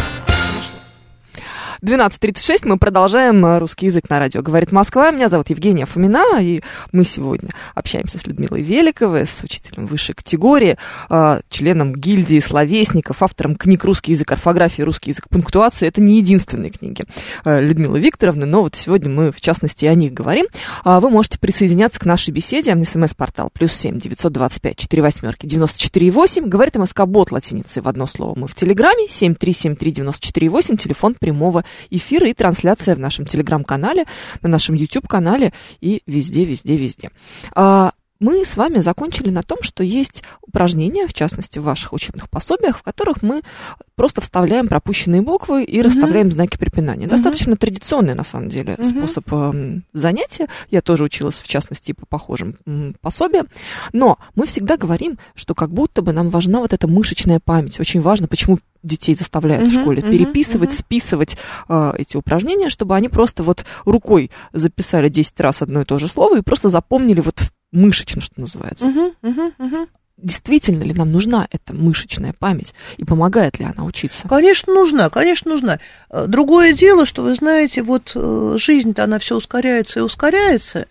[1.83, 5.11] 12.36, мы продолжаем э, русский язык на радио «Говорит Москва».
[5.11, 6.61] Меня зовут Евгения Фомина, и
[6.91, 10.77] мы сегодня общаемся с Людмилой Великовой, с учителем высшей категории,
[11.09, 15.87] э, членом гильдии словесников, автором книг «Русский язык орфографии», «Русский язык пунктуации».
[15.87, 17.05] Это не единственные книги
[17.45, 20.47] э, Людмилы Викторовны, но вот сегодня мы, в частности, о них говорим.
[20.83, 22.75] А вы можете присоединяться к нашей беседе.
[22.83, 26.45] СМС-портал плюс семь девятьсот двадцать пять четыре восьмерки девяносто четыре восемь.
[26.45, 28.33] Говорит МСК-бот латиницей в одно слово.
[28.37, 30.77] Мы в Телеграме семь три семь три девяносто четыре восемь.
[30.77, 34.05] Телефон прямого эфира и трансляция в нашем телеграм-канале,
[34.41, 37.09] на нашем YouTube-канале и везде, везде, везде.
[37.55, 42.29] А, мы с вами закончили на том, что есть упражнения, в частности, в ваших учебных
[42.29, 43.41] пособиях, в которых мы
[43.95, 45.83] просто вставляем пропущенные буквы и mm-hmm.
[45.83, 47.05] расставляем знаки препинания.
[47.05, 47.09] Mm-hmm.
[47.09, 48.97] Достаточно традиционный, на самом деле, mm-hmm.
[48.97, 50.47] способ э, занятия.
[50.69, 53.47] Я тоже училась, в частности, по похожим э, пособиям.
[53.93, 57.79] Но мы всегда говорим, что как будто бы нам важна вот эта мышечная память.
[57.79, 60.79] Очень важно, почему детей заставляют uh-huh, в школе uh-huh, переписывать, uh-huh.
[60.79, 65.99] списывать э, эти упражнения, чтобы они просто вот рукой записали 10 раз одно и то
[65.99, 68.91] же слово и просто запомнили вот мышечно, что называется.
[70.17, 74.27] Действительно ли нам нужна эта мышечная память и помогает ли она учиться?
[74.27, 75.79] Конечно, нужна, конечно, нужна.
[76.09, 80.87] Э, другое дело, что вы знаете, вот э, жизнь-то она все ускоряется и ускоряется.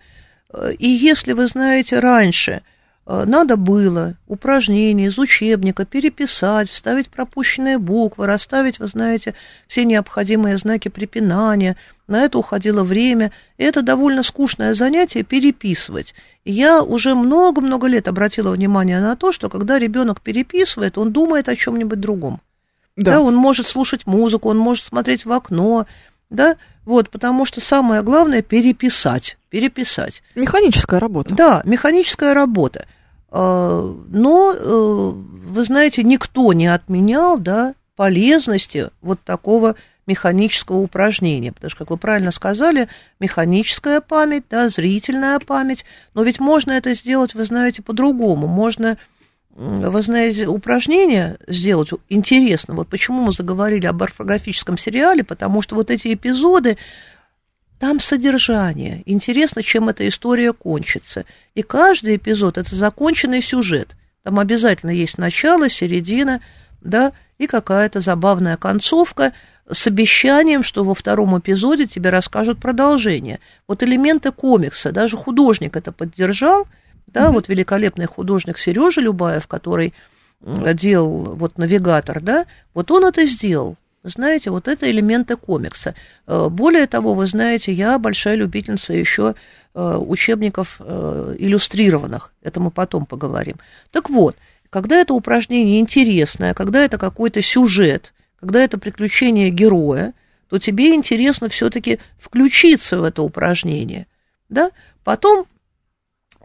[0.53, 2.61] Э, и если вы знаете раньше,
[3.07, 9.33] надо было упражнения из учебника переписать, вставить пропущенные буквы, расставить, вы знаете,
[9.69, 11.77] все необходимые знаки препинания.
[12.07, 13.31] На это уходило время.
[13.57, 16.13] И это довольно скучное занятие переписывать.
[16.43, 21.47] И я уже много-много лет обратила внимание на то, что когда ребенок переписывает, он думает
[21.47, 22.41] о чем-нибудь другом.
[22.97, 23.11] Да.
[23.11, 25.85] да, он может слушать музыку, он может смотреть в окно,
[26.29, 30.23] да, вот, потому что самое главное переписать, переписать.
[30.35, 31.33] Механическая работа.
[31.33, 32.85] Да, механическая работа.
[33.29, 41.69] А, но, э, вы знаете, никто не отменял да, полезности вот такого механического упражнения, потому
[41.69, 42.87] что, как вы правильно сказали,
[43.19, 48.97] механическая память, да, зрительная память, но ведь можно это сделать, вы знаете, по-другому, можно,
[49.49, 55.91] вы знаете, упражнение сделать интересно, вот почему мы заговорили об орфографическом сериале, потому что вот
[55.91, 56.77] эти эпизоды,
[57.79, 59.03] там содержание.
[59.05, 61.25] Интересно, чем эта история кончится.
[61.55, 63.95] И каждый эпизод– это законченный сюжет.
[64.23, 66.41] Там обязательно есть начало, середина,
[66.81, 69.33] да, и какая-то забавная концовка
[69.69, 73.39] с обещанием, что во втором эпизоде тебе расскажут продолжение.
[73.67, 76.67] Вот элементы комикса, даже художник это поддержал,
[77.07, 77.31] да, mm-hmm.
[77.31, 79.93] вот великолепный художник Сережа Любаев, который
[80.41, 83.75] делал вот навигатор, да, вот он это сделал.
[84.09, 85.93] Знаете, вот это элементы комикса.
[86.27, 89.35] Э, более того, вы знаете, я большая любительница еще
[89.73, 92.33] э, учебников э, иллюстрированных.
[92.41, 93.57] Это мы потом поговорим.
[93.91, 94.37] Так вот,
[94.69, 100.13] когда это упражнение интересное, когда это какой-то сюжет, когда это приключение героя,
[100.49, 104.07] то тебе интересно все-таки включиться в это упражнение.
[104.47, 104.71] Да?
[105.03, 105.47] Потом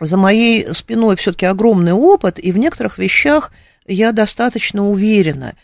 [0.01, 3.53] за моей спиной все-таки огромный опыт, и в некоторых вещах
[3.87, 5.55] я достаточно уверена.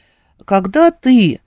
[0.45, 1.41] Когда ты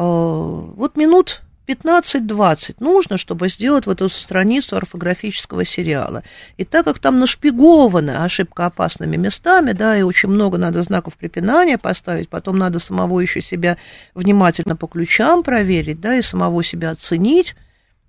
[0.00, 6.22] вот минут 15-20 нужно, чтобы сделать вот эту страницу орфографического сериала.
[6.56, 11.76] И так как там нашпигованы ошибка опасными местами, да, и очень много надо знаков препинания
[11.76, 13.76] поставить, потом надо самого еще себя
[14.14, 17.54] внимательно по ключам проверить, да, и самого себя оценить,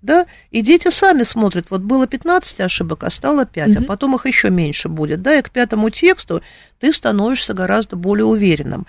[0.00, 3.84] да, и дети сами смотрят, вот было 15 ошибок, а стало 5, mm-hmm.
[3.84, 6.40] а потом их еще меньше будет, да, и к пятому тексту
[6.78, 8.86] ты становишься гораздо более уверенным.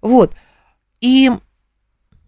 [0.00, 0.34] Вот.
[1.00, 1.30] И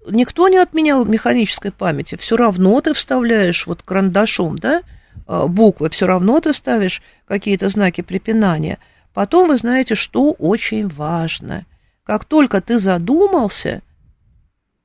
[0.08, 4.82] никто не отменял механической памяти, все равно ты вставляешь вот карандашом, да,
[5.26, 8.78] а, буквы, все равно ты ставишь какие-то знаки препинания.
[9.12, 11.66] Потом вы знаете, что очень важно.
[12.04, 13.82] Как только ты задумался,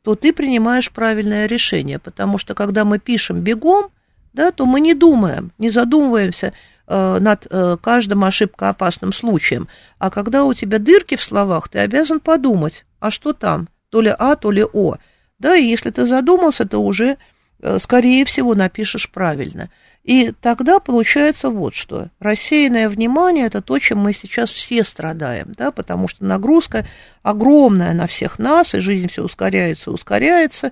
[0.03, 3.91] то ты принимаешь правильное решение, потому что когда мы пишем бегом,
[4.33, 6.53] да, то мы не думаем, не задумываемся
[6.87, 9.67] э, над э, каждым ошибкоопасным случаем.
[9.97, 14.13] А когда у тебя дырки в словах, ты обязан подумать, а что там, то ли
[14.17, 14.97] А, то ли О.
[15.39, 17.17] Да, и если ты задумался, ты уже
[17.61, 19.69] э, скорее всего, напишешь правильно.
[20.03, 22.09] И тогда получается вот что.
[22.19, 26.85] Рассеянное внимание– это то, чем мы сейчас все страдаем, да, потому что нагрузка
[27.21, 30.71] огромная на всех нас, и жизнь все ускоряется, ускоряется.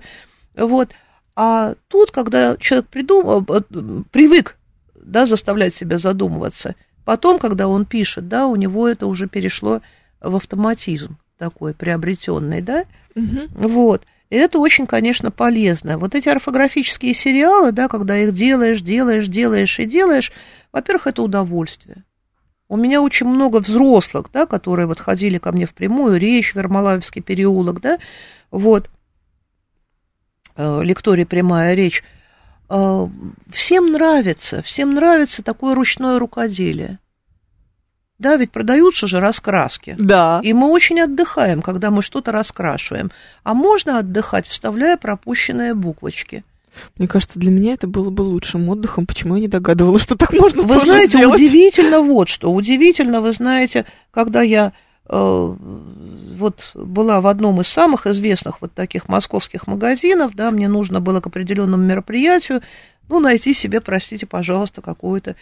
[0.54, 0.90] Вот.
[1.36, 3.60] А тут, когда человек придумал, э,
[4.10, 4.56] привык
[4.94, 9.80] да, заставлять себя задумываться, потом, когда он пишет, да, у него это уже перешло
[10.20, 13.40] в автоматизм такой приобретенный, да, угу.
[13.54, 14.02] вот.
[14.30, 15.98] И это очень, конечно, полезно.
[15.98, 20.32] Вот эти орфографические сериалы, да, когда их делаешь, делаешь, делаешь и делаешь,
[20.70, 22.04] во-первых, это удовольствие.
[22.68, 26.58] У меня очень много взрослых, да, которые вот ходили ко мне в прямую речь, в
[26.58, 27.98] Ермолаевский переулок, да,
[28.50, 28.90] вот,
[30.56, 32.04] э, лектория прямая речь.
[32.68, 33.06] Э,
[33.50, 36.98] всем нравится, всем нравится такое ручное рукоделие.
[38.18, 39.94] Да, ведь продаются же раскраски.
[39.98, 40.40] Да.
[40.42, 43.12] И мы очень отдыхаем, когда мы что-то раскрашиваем.
[43.44, 46.44] А можно отдыхать, вставляя пропущенные буквочки.
[46.96, 49.06] Мне кажется, для меня это было бы лучшим отдыхом.
[49.06, 51.36] Почему я не догадывалась, что так можно Вы знаете, сделать?
[51.40, 52.52] удивительно вот что.
[52.52, 54.72] Удивительно, вы знаете, когда я
[55.08, 55.56] э,
[56.38, 61.20] вот была в одном из самых известных вот таких московских магазинов, да, мне нужно было
[61.20, 62.62] к определенному мероприятию,
[63.08, 65.36] ну, найти себе, простите, пожалуйста, какое-то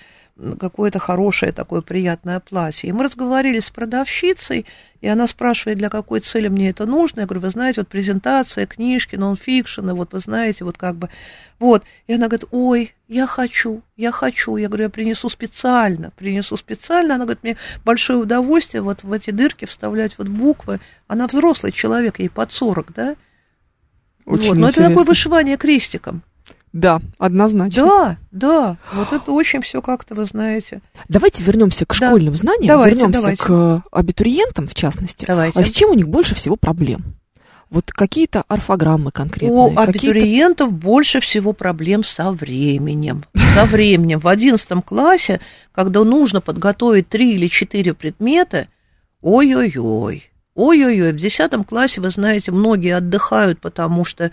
[0.58, 2.88] какое-то хорошее такое приятное платье.
[2.88, 4.66] И мы разговаривали с продавщицей,
[5.00, 7.20] и она спрашивает, для какой цели мне это нужно.
[7.20, 11.08] Я говорю, вы знаете, вот презентация, книжки, нонфикшн, вот вы знаете, вот как бы,
[11.58, 11.84] вот.
[12.06, 14.56] И она говорит, ой, я хочу, я хочу.
[14.56, 17.14] Я говорю, я принесу специально, принесу специально.
[17.14, 20.80] Она говорит, мне большое удовольствие вот в эти дырки вставлять вот буквы.
[21.06, 23.16] Она взрослый человек, ей под 40, да?
[24.26, 24.56] Очень вот.
[24.58, 26.22] Но это такое вышивание крестиком.
[26.76, 27.86] Да, однозначно.
[27.86, 28.76] Да, да.
[28.92, 30.82] Вот это очень все как-то, вы знаете.
[31.08, 32.38] Давайте вернемся к школьным да.
[32.38, 33.42] знаниям, давайте, вернемся давайте.
[33.42, 35.24] к абитуриентам, в частности.
[35.24, 35.58] Давайте.
[35.58, 37.16] А с чем у них больше всего проблем?
[37.70, 39.58] Вот какие-то орфограммы конкретные.
[39.58, 43.24] У абитуриентов больше всего проблем со временем.
[43.54, 44.18] Со временем.
[44.18, 45.40] В одиннадцатом классе,
[45.72, 48.68] когда нужно подготовить три или четыре предмета,
[49.22, 54.30] ой-ой-ой, ой-ой-ой, в десятом классе, вы знаете, многие отдыхают, потому что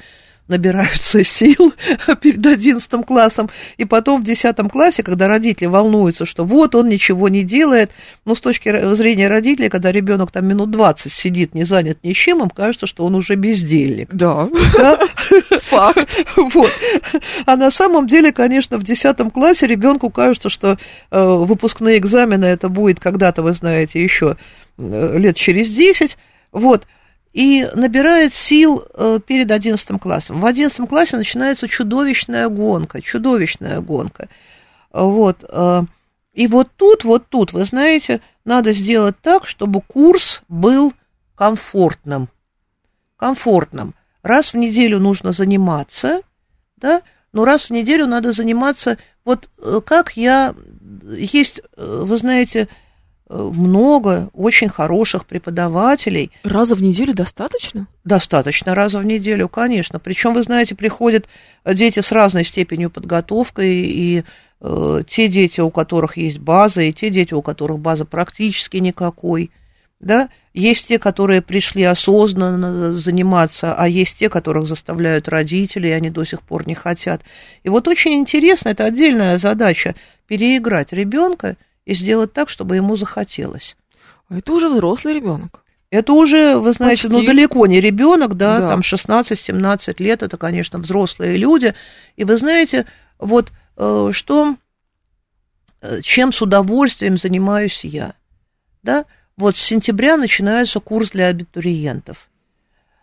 [0.48, 1.74] набираются сил
[2.22, 7.30] перед одиннадцатым классом, и потом в десятом классе, когда родители волнуются, что вот он ничего
[7.30, 7.92] не делает,
[8.26, 12.50] ну, с точки зрения родителей, когда ребенок там минут 20 сидит, не занят ничем, им
[12.50, 14.14] кажется, что он уже бездельник.
[14.14, 14.50] Да,
[15.62, 16.26] факт.
[16.36, 16.72] Вот.
[17.46, 20.78] А на самом деле, конечно, в десятом классе ребенку кажется, что
[21.12, 24.38] э, выпускные экзамены это будет когда-то, вы знаете, еще
[24.78, 26.18] э, лет через 10,
[26.52, 26.86] вот,
[27.34, 30.40] и набирает сил э, перед 11 классом.
[30.40, 34.30] В 11 классе начинается чудовищная гонка, чудовищная гонка.
[34.92, 35.44] Вот.
[35.50, 35.82] Э,
[36.34, 40.94] и вот тут, вот тут, вы знаете, надо сделать так, чтобы курс был
[41.36, 42.30] комфортным.
[43.18, 43.96] Комфортным.
[44.22, 46.22] Раз в неделю нужно заниматься,
[46.78, 47.02] да,
[47.34, 50.54] но раз в неделю надо заниматься, вот э, как я,
[51.04, 52.68] есть, вы знаете,
[53.34, 56.32] много очень хороших преподавателей.
[56.44, 57.88] Раза в неделю достаточно?
[58.04, 60.00] Достаточно раза в неделю, конечно.
[60.00, 61.28] Причем, вы знаете, приходят
[61.66, 64.24] дети с разной степенью подготовки, и
[64.62, 69.52] э, те дети, у которых есть база, и те дети, у которых база практически никакой.
[70.00, 70.30] Да?
[70.54, 76.26] Есть те, которые пришли осознанно заниматься, а есть те, которых заставляют родители, и они до
[76.26, 77.22] сих пор не хотят.
[77.64, 79.96] И вот очень интересно, это отдельная задача,
[80.28, 83.76] переиграть ребенка и сделать так, чтобы ему захотелось.
[84.30, 85.64] А это уже взрослый ребенок.
[85.90, 87.28] Это уже, вы знаете, ну, Почти.
[87.28, 88.70] ну далеко не ребенок, да, да.
[88.70, 91.76] там 16-17 лет, это, конечно, взрослые люди.
[92.16, 92.88] И вы знаете,
[93.20, 94.56] вот э, что,
[95.82, 98.16] э, чем с удовольствием занимаюсь я,
[98.82, 99.06] да,
[99.38, 102.28] вот с сентября начинается курс для абитуриентов.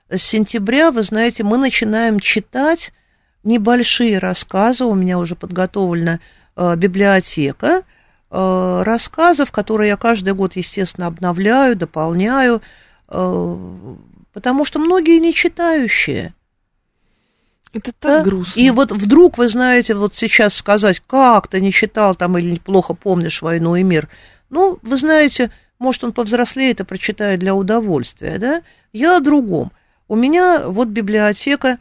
[0.08, 2.92] С сентября, вы знаете, мы начинаем читать
[3.44, 6.18] небольшие рассказы, у меня уже подготовлена
[6.56, 7.84] э, библиотека,
[8.30, 12.62] рассказов, которые я каждый год, естественно, обновляю, дополняю,
[13.08, 13.56] э,
[14.32, 16.34] потому что многие не читающие.
[17.72, 18.30] Это так да?
[18.30, 18.60] грустно.
[18.60, 22.94] И вот вдруг, вы знаете, вот сейчас сказать, как ты не читал там или плохо
[22.94, 24.08] помнишь «Войну и мир»,
[24.48, 28.62] ну, вы знаете, может, он повзрослеет и прочитает для удовольствия, да?
[28.92, 29.70] Я о другом.
[30.08, 31.78] У меня вот библиотека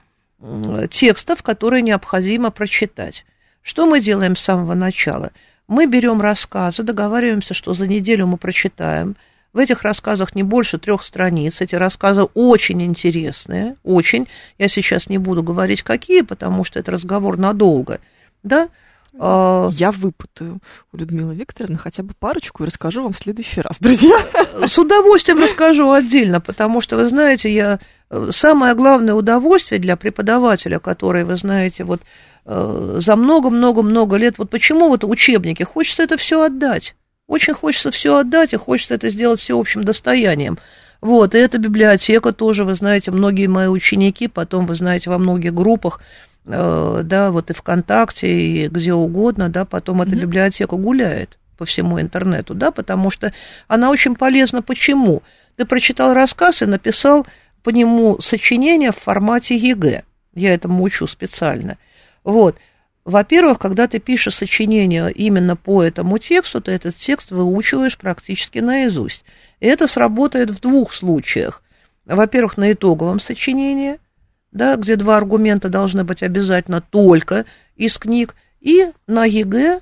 [0.91, 3.25] текстов, которые необходимо прочитать.
[3.63, 5.31] Что мы делаем с самого начала–
[5.69, 9.15] мы берем рассказы, договариваемся, что за неделю мы прочитаем.
[9.53, 11.61] В этих рассказах не больше трех страниц.
[11.61, 14.27] Эти рассказы очень интересные, очень.
[14.57, 17.99] Я сейчас не буду говорить, какие, потому что это разговор надолго.
[18.43, 18.69] Да?
[19.17, 20.59] А, я выпутаю
[20.91, 24.17] у Людмилы Викторовны хотя бы парочку и расскажу вам в следующий раз, друзья.
[24.67, 27.79] С удовольствием расскажу отдельно, потому что, вы знаете, я
[28.09, 32.01] э, самое главное удовольствие для преподавателя, который, вы знаете, вот
[32.45, 36.95] за много-много-много лет, вот почему вот учебники, хочется это все отдать.
[37.27, 40.57] Очень хочется все отдать, и хочется это сделать всеобщим достоянием.
[41.01, 45.53] Вот, и эта библиотека тоже, вы знаете, многие мои ученики, потом, вы знаете, во многих
[45.53, 46.01] группах
[46.45, 52.01] Э, да, вот и ВКонтакте, и где угодно, да, потом эта библиотека гуляет по всему
[52.01, 53.33] интернету, да, потому что
[53.67, 54.61] она очень полезна.
[54.61, 55.21] Почему?
[55.57, 57.27] Ты прочитал рассказ и написал
[57.63, 60.03] по нему сочинение в формате ЕГЭ.
[60.33, 61.77] Я этому учу специально.
[62.23, 62.57] Вот.
[63.05, 69.25] Во-первых, когда ты пишешь сочинение именно по этому тексту, ты этот текст выучиваешь практически наизусть.
[69.59, 71.63] И это сработает в двух случаях.
[72.05, 73.97] Во-первых, на итоговом сочинении–
[74.51, 77.45] да, где два аргумента должны быть обязательно только
[77.75, 79.81] из книг, и на ЕГЭ,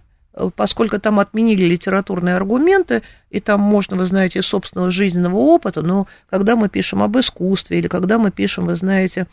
[0.56, 6.08] поскольку там отменили литературные аргументы, и там можно, вы знаете, из собственного жизненного опыта, но
[6.30, 9.28] когда мы пишем об искусстве или когда мы пишем, вы знаете,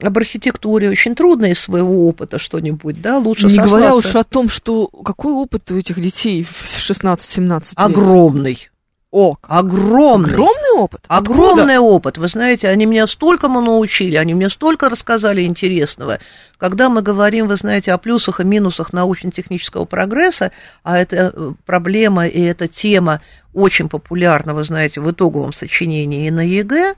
[0.00, 3.70] об архитектуре очень трудно из своего опыта что-нибудь, да, лучше Не сослаться.
[3.76, 7.72] говоря уж о том, что какой опыт у этих детей в 16-17 лет?
[7.76, 8.70] Огромный.
[9.16, 10.32] О, огромный.
[10.32, 11.04] Огромный опыт?
[11.06, 11.80] Огромный Откуда?
[11.80, 12.18] опыт.
[12.18, 16.18] Вы знаете, они меня столькому научили, они мне столько рассказали интересного.
[16.56, 20.50] Когда мы говорим, вы знаете, о плюсах и минусах научно-технического прогресса,
[20.82, 23.20] а это э, проблема и эта тема
[23.52, 26.96] очень популярна, вы знаете, в итоговом сочинении и на ЕГЭ,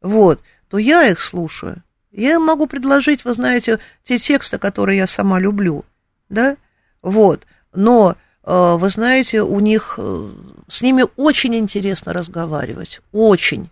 [0.00, 1.82] вот, то я их слушаю.
[2.16, 5.84] Я могу предложить, вы знаете, те тексты, которые я сама люблю,
[6.28, 6.56] да,
[7.02, 10.32] вот, но Э, вы знаете, у них, э,
[10.68, 13.70] с ними очень интересно разговаривать, очень,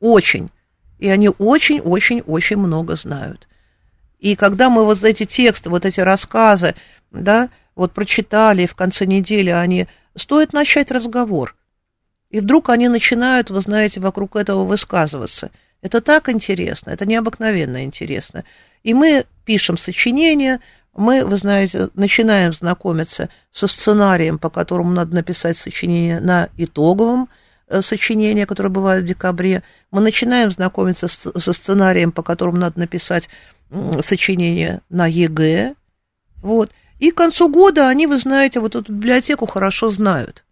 [0.00, 0.50] очень.
[0.98, 3.48] И они очень-очень-очень много знают.
[4.18, 6.74] И когда мы вот эти тексты, вот эти рассказы,
[7.10, 11.56] да, вот прочитали, в конце недели они, стоит начать разговор.
[12.30, 15.50] И вдруг они начинают, вы знаете, вокруг этого высказываться.
[15.84, 18.44] Это так интересно, это необыкновенно интересно.
[18.84, 20.60] И мы пишем сочинения,
[20.96, 27.28] мы, вы знаете, начинаем знакомиться со сценарием, по которому надо написать сочинение на итоговом
[27.68, 29.62] э, сочинении, которое бывает в декабре.
[29.90, 33.28] Мы начинаем знакомиться со сценарием, по которому надо написать
[34.00, 35.74] сочинение на ЕГЭ.
[36.36, 36.70] Вот.
[36.98, 40.46] И к концу года они, вы знаете, вот эту библиотеку хорошо знают.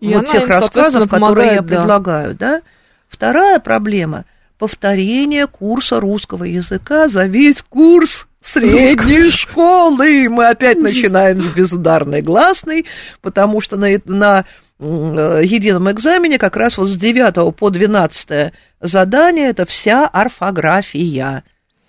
[0.00, 1.76] И вот тех им, рассказов, которые я да.
[1.76, 2.62] предлагаю, да.
[3.08, 4.24] Вторая проблема–
[4.58, 10.28] повторение курса русского языка за весь курс средней школы.
[10.28, 12.84] Мы опять начинаем с безударной гласной,
[13.20, 14.44] потому что на, на
[14.78, 21.44] э, едином экзамене как раз вот с 9 по 12 задание это вся орфография.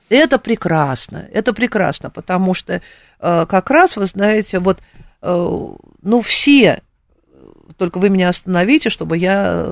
[0.10, 2.82] Это прекрасно, это прекрасно, потому что
[3.20, 4.80] э, как раз, вы знаете, вот,
[5.22, 5.58] э,
[6.02, 6.82] ну, все,
[7.80, 9.66] только вы меня остановите, чтобы я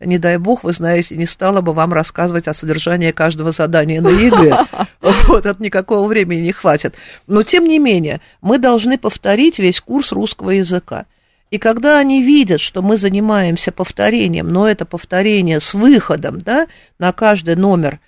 [0.00, 4.08] не дай бог, вы знаете, не стала бы вам рассказывать о содержании каждого задания на
[4.08, 4.56] ЕГЭ.
[5.26, 6.94] Вот, от никакого времени не хватит.
[7.26, 11.06] Но, тем не менее, мы должны повторить весь курс русского языка.
[11.50, 16.66] И когда они видят, что мы занимаемся повторением, но это повторение с выходом да,
[16.98, 18.00] на каждый номер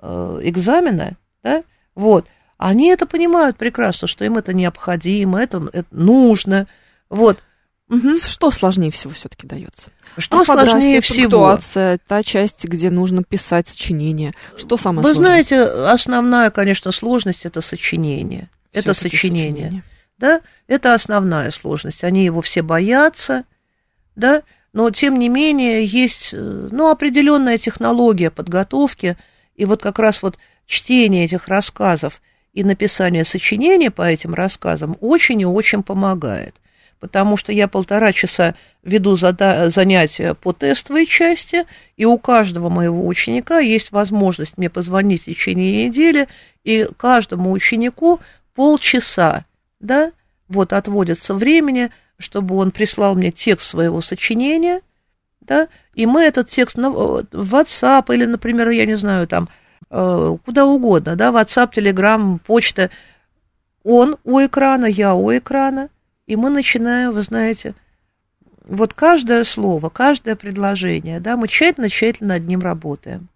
[0.00, 1.62] э, экзамена, да,
[1.94, 2.26] вот,
[2.58, 6.68] они это понимают прекрасно, что им это необходимо, это, это нужно.
[7.10, 7.42] Вот.
[7.88, 8.16] Угу.
[8.16, 9.90] Что сложнее всего все-таки дается?
[10.18, 11.58] Что сложнее всего?
[12.06, 14.34] та часть, где нужно писать сочинение.
[14.56, 15.44] Что самое Вы сложное?
[15.44, 18.50] знаете, основная, конечно, сложность это сочинение.
[18.72, 19.52] Это сочинение.
[19.52, 19.82] сочинение.
[20.18, 22.02] Да, это основная сложность.
[22.02, 23.44] Они его все боятся,
[24.16, 29.16] да, но тем не менее есть, ну, определенная технология подготовки,
[29.54, 32.20] и вот как раз вот чтение этих рассказов
[32.52, 36.56] и написание сочинения по этим рассказам очень и очень помогает
[37.00, 41.66] потому что я полтора часа веду занятия по тестовой части,
[41.96, 46.28] и у каждого моего ученика есть возможность мне позвонить в течение недели,
[46.64, 48.20] и каждому ученику
[48.54, 49.44] полчаса,
[49.80, 50.12] да,
[50.48, 54.80] вот отводится времени, чтобы он прислал мне текст своего сочинения,
[55.40, 59.48] да, и мы этот текст в WhatsApp или, например, я не знаю, там,
[59.90, 62.90] э, куда угодно, да, WhatsApp, Telegram, почта,
[63.84, 65.90] он у экрана, я у экрана,
[66.26, 67.74] и мы начинаем, вы знаете,
[68.64, 73.28] вот каждое слово, каждое предложение, да, мы тщательно-тщательно над ним работаем.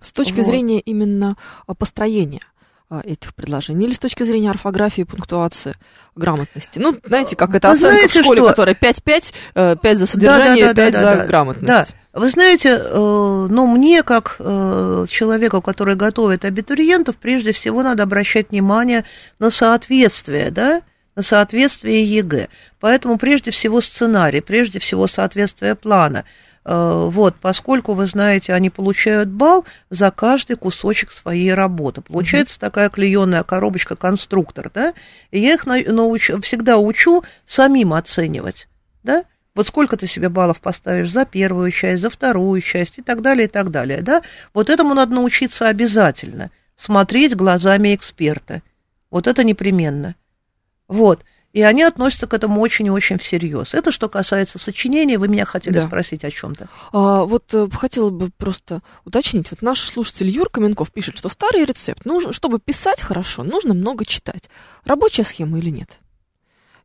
[0.00, 0.44] С точки вот.
[0.44, 1.36] зрения именно
[1.66, 2.42] а, построения
[2.90, 5.74] а, этих предложений или с точки зрения орфографии, пунктуации,
[6.14, 6.78] грамотности.
[6.78, 8.48] Ну, знаете, как это Вы оценка знаете, в школе, что...
[8.50, 11.66] которая 5-5, 5 э, за содержание, да, да, да, 5 да, за да, грамотность.
[11.66, 11.86] Да,
[12.20, 18.50] Вы знаете, э, ну, мне, как э, человеку, который готовит абитуриентов, прежде всего надо обращать
[18.50, 19.06] внимание
[19.38, 20.82] на соответствие, да,
[21.16, 22.48] на соответствие ЕГЭ.
[22.80, 26.24] Поэтому прежде всего сценарий, прежде всего соответствие плана.
[26.64, 32.00] Э, вот, поскольку, вы знаете, они получают балл за каждый кусочек своей работы.
[32.00, 32.60] Получается mm-hmm.
[32.60, 34.94] такая клееная коробочка конструктор, да,
[35.30, 38.68] и я их научу, всегда учу самим оценивать,
[39.02, 43.20] да, вот сколько ты себе баллов поставишь за первую часть, за вторую часть и так
[43.20, 48.62] далее, и так далее, да, вот этому надо научиться обязательно, смотреть глазами эксперта,
[49.10, 50.16] вот это непременно,
[50.88, 51.24] вот,
[51.54, 53.74] и они относятся к этому очень и очень всерьез.
[53.74, 55.86] Это что касается сочинения, вы меня хотели да.
[55.86, 56.68] спросить о чем-то.
[56.92, 59.52] А, вот э, хотела бы просто уточнить.
[59.52, 64.04] Вот наш слушатель Юр Каменков пишет, что старый рецепт, нужно, чтобы писать хорошо, нужно много
[64.04, 64.50] читать.
[64.84, 66.00] Рабочая схема или нет?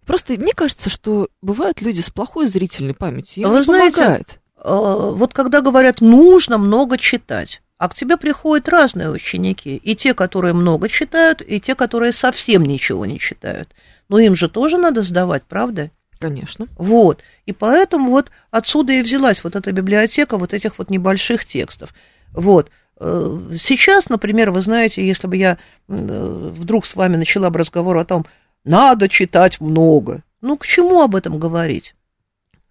[0.06, 3.46] Просто мне кажется, что бывают люди с плохой зрительной памятью.
[3.46, 4.40] Им Вы знаете, помогает.
[4.58, 9.78] Э, вот когда говорят, нужно много читать, а к тебе приходят разные ученики.
[9.78, 13.70] И те, которые много читают, и те, которые совсем ничего не читают
[14.10, 15.92] но им же тоже надо сдавать, правда?
[16.20, 16.68] Конечно.
[16.78, 17.24] Вот.
[17.46, 21.94] И поэтому вот отсюда и взялась вот эта библиотека вот этих вот небольших текстов.
[22.34, 22.70] Вот.
[23.00, 25.58] Э, сейчас, например, вы знаете, если бы я
[25.88, 28.26] э, вдруг с вами начала бы разговор о том,
[28.66, 31.96] надо читать много, ну, к чему об этом говорить?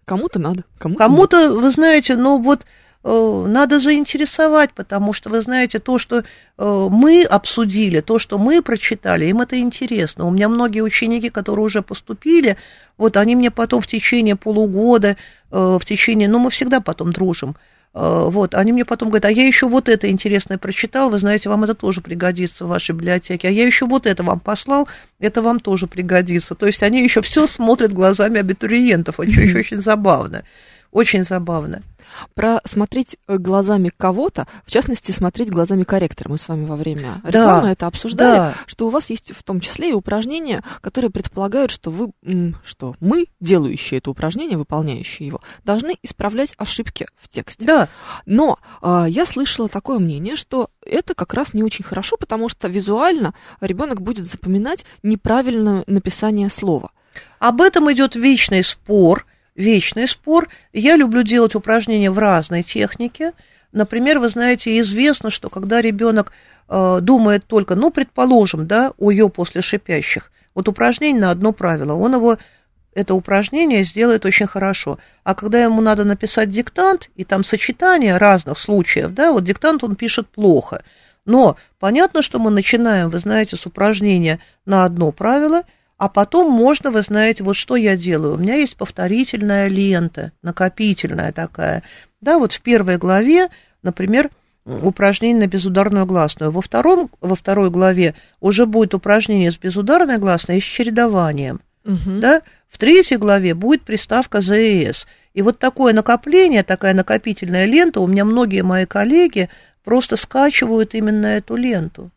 [0.05, 0.64] Кому-то надо.
[0.78, 2.64] Кому-то, кому-то вы знаете, ну вот
[3.47, 9.27] надо заинтересовать, потому что, вы знаете, то, что э, мы обсудили, то, что мы прочитали,
[9.27, 10.27] им это интересно.
[10.27, 12.57] У меня многие ученики, которые уже поступили,
[12.97, 15.17] вот они мне потом в течение полугода,
[15.51, 17.57] э, в течение, ну, мы всегда потом дружим,
[17.95, 21.65] вот, они мне потом говорят, а я еще вот это интересное прочитал, вы знаете, вам
[21.65, 24.87] это тоже пригодится в вашей библиотеке, а я еще вот это вам послал,
[25.19, 26.55] это вам тоже пригодится.
[26.55, 30.45] То есть они еще все смотрят глазами абитуриентов, очень, очень, очень забавно,
[30.91, 31.82] очень забавно.
[32.34, 36.30] Про смотреть э, глазами кого-то, в частности, смотреть глазами корректора.
[36.30, 38.55] Мы с вами во время рекламы да, это обсуждали, да.
[38.66, 42.12] что у вас есть в том числе и упражнения, которые предполагают, что вы,
[42.64, 47.66] что мы, делающие это упражнение, выполняющие его, должны исправлять ошибки в тексте.
[47.66, 47.89] Да.
[48.24, 52.68] Но э, я слышала такое мнение, что это как раз не очень хорошо, потому что
[52.68, 56.91] визуально ребенок будет запоминать неправильное написание слова.
[57.39, 59.26] Об этом идет вечный спор
[59.59, 60.49] вечный спор.
[60.73, 63.33] Я люблю делать упражнения в разной технике.
[63.73, 66.33] Например, вы знаете, известно, что когда ребенок
[66.69, 71.93] э, думает только, ну, предположим, да, о ее после шипящих, вот упражнение на одно правило,
[71.93, 72.39] он его
[72.95, 74.99] это упражнение сделает очень хорошо.
[75.23, 79.95] А когда ему надо написать диктант, и там сочетание разных случаев, да, вот диктант он
[79.95, 80.83] пишет плохо.
[81.25, 85.65] Но понятно, что мы начинаем, вы знаете, с упражнения на одно правило–
[85.99, 88.34] а потом можно, вы знаете, вот что я делаю.
[88.34, 91.82] У меня есть повторительная лента, накопительная такая.
[92.20, 93.49] Да, вот в первой главе,
[93.82, 94.30] например,
[94.64, 96.53] упражнение на безударную гласную.
[96.53, 101.61] Во, втором, во второй главе уже будет упражнение с безударной гласной и с чередованием.
[101.84, 102.20] Угу.
[102.20, 102.42] Да?
[102.68, 105.07] В третьей главе будет приставка ЗС.
[105.34, 109.49] И вот такое накопление, такая накопительная лента, у меня многие мои коллеги
[109.82, 112.12] просто скачивают именно эту ленту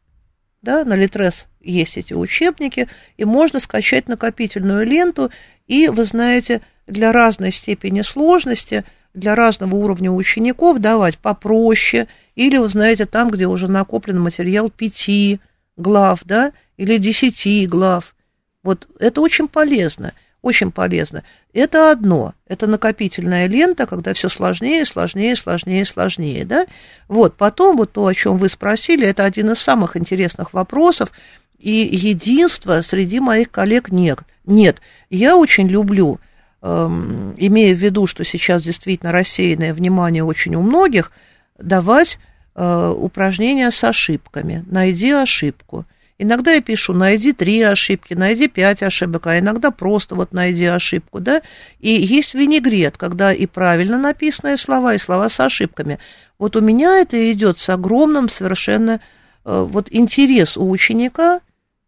[0.61, 2.87] да, на Литрес есть эти учебники,
[3.17, 5.31] и можно скачать накопительную ленту,
[5.67, 8.83] и, вы знаете, для разной степени сложности,
[9.13, 15.39] для разного уровня учеников давать попроще, или, вы знаете, там, где уже накоплен материал пяти
[15.77, 18.15] глав, да, или десяти глав.
[18.63, 21.23] Вот это очень полезно очень полезно.
[21.53, 26.65] Это одно, это накопительная лента, когда все сложнее, сложнее, сложнее, сложнее, да.
[27.07, 31.11] Вот, потом вот то, о чем вы спросили, это один из самых интересных вопросов,
[31.59, 34.19] и единства среди моих коллег нет.
[34.45, 34.81] Нет,
[35.11, 36.19] я очень люблю,
[36.63, 41.11] эм, имея в виду, что сейчас действительно рассеянное внимание очень у многих,
[41.59, 42.17] давать
[42.55, 44.65] э, упражнения с ошибками.
[44.67, 45.85] Найди ошибку.
[46.23, 51.19] Иногда я пишу, найди три ошибки, найди пять ошибок, а иногда просто вот найди ошибку,
[51.19, 51.41] да.
[51.79, 55.97] И есть винегрет, когда и правильно написанные слова, и слова с ошибками.
[56.37, 59.01] Вот у меня это идет с огромным совершенно
[59.45, 61.41] э, вот интерес у ученика,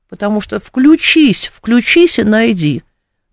[0.09, 2.81] потому что включись, включись и найди,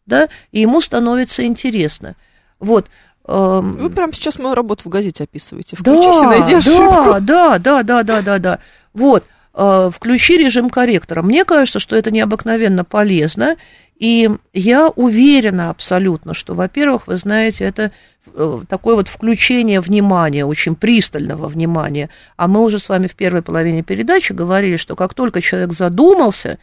[0.05, 2.15] да, и ему становится интересно.
[2.59, 2.91] Вот,
[3.27, 5.77] эм, вы прямо сейчас мою работу в газете описываете.
[5.77, 7.21] Включись да, и найди ошибку.
[7.23, 8.59] Да, да, да, да, да, да.
[8.93, 9.25] Вот.
[9.53, 11.23] Э, включи режим корректора.
[11.23, 13.57] Мне кажется, что это необыкновенно полезно,
[13.99, 17.91] и я уверена абсолютно, что, во-первых, вы знаете, это
[18.33, 22.11] э, такое вот включение внимания, очень пристального внимания.
[22.37, 26.59] А мы уже с вами в первой половине передачи говорили, что как только человек задумался,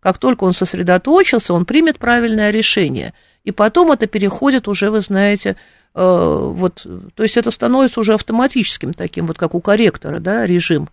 [0.00, 3.14] как только он сосредоточился, он примет правильное решение.
[3.44, 5.56] И потом это переходит уже, вы знаете,
[5.94, 10.90] э, вот, то есть это становится уже автоматическим таким, вот как у корректора, да, режим.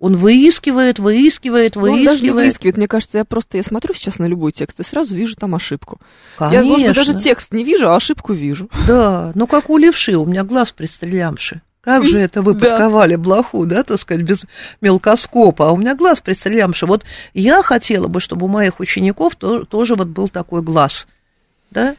[0.00, 1.76] Он выискивает, выискивает, выискивает.
[1.76, 2.78] Ну, он даже не выискивает.
[2.78, 6.00] Мне кажется, я просто я смотрю сейчас на любой текст и сразу вижу там ошибку.
[6.38, 6.56] Конечно.
[6.56, 8.68] Я, может, даже текст не вижу, а ошибку вижу.
[8.86, 11.60] Да, ну как у левши, у меня глаз пристрелямши.
[11.82, 14.40] Как же это вы подковали блоху, да, так сказать, без
[14.80, 16.86] мелкоскопа, а у меня глаз пристрелямши.
[16.86, 21.06] Вот я хотела бы, чтобы у моих учеников то, тоже вот был такой глаз,
[21.70, 21.94] да?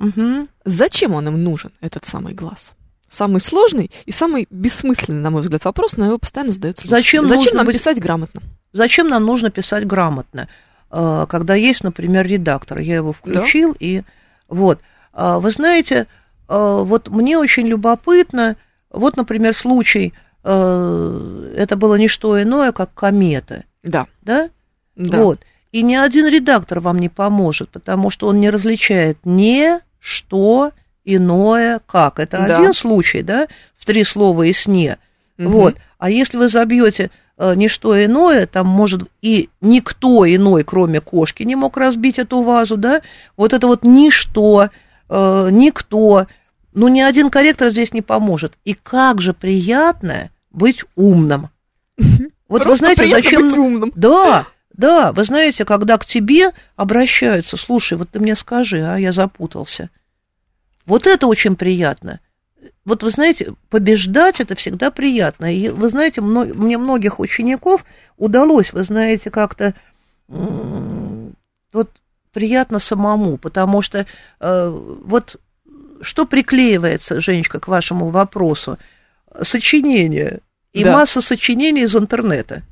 [0.00, 0.48] Угу.
[0.64, 2.74] Зачем он им нужен, этот самый глаз?
[3.10, 7.56] Самый сложный и самый бессмысленный, на мой взгляд, вопрос, но его постоянно задают Зачем, Зачем
[7.56, 7.76] нам быть...
[7.76, 8.42] писать грамотно?
[8.72, 10.48] Зачем нам нужно писать грамотно?
[10.90, 13.76] А, когда есть, например, редактор, я его включил, да?
[13.80, 14.02] и
[14.48, 14.80] вот.
[15.12, 16.06] А, вы знаете,
[16.48, 18.56] а, вот мне очень любопытно,
[18.90, 23.64] вот, например, случай, это было не что иное, как комета.
[23.82, 24.06] Да.
[24.22, 24.48] Да?
[24.94, 25.16] Да.
[25.18, 25.40] Вот.
[25.72, 30.70] И ни один редактор вам не поможет, потому что он не различает не что,
[31.06, 32.18] иное как.
[32.18, 32.58] Это да.
[32.58, 34.98] один случай, да, в три слова и сне.
[35.38, 35.48] Угу.
[35.48, 35.76] Вот.
[35.98, 41.56] А если вы забьете э, ничто иное, там может и никто иной, кроме кошки, не
[41.56, 43.00] мог разбить эту вазу, да,
[43.36, 44.68] вот это вот ничто,
[45.08, 46.26] э, никто,
[46.74, 48.58] ну, ни один корректор здесь не поможет.
[48.64, 51.48] И как же приятно быть умным.
[52.48, 53.48] Вот Просто вы знаете, зачем...
[53.48, 53.92] Быть умным.
[53.96, 59.10] Да, да, вы знаете, когда к тебе обращаются, слушай, вот ты мне скажи, а я
[59.10, 59.90] запутался.
[60.86, 62.20] Вот это очень приятно.
[62.84, 65.54] Вот вы знаете, побеждать это всегда приятно.
[65.54, 67.84] И вы знаете, мне многих учеников
[68.16, 69.74] удалось, вы знаете, как-то
[70.28, 71.90] вот
[72.32, 74.06] приятно самому, потому что
[74.40, 75.40] э, вот
[76.00, 78.78] что приклеивается, Женечка, к вашему вопросу?
[79.40, 80.40] Сочинение.
[80.72, 80.92] И да.
[80.92, 82.62] масса сочинений из интернета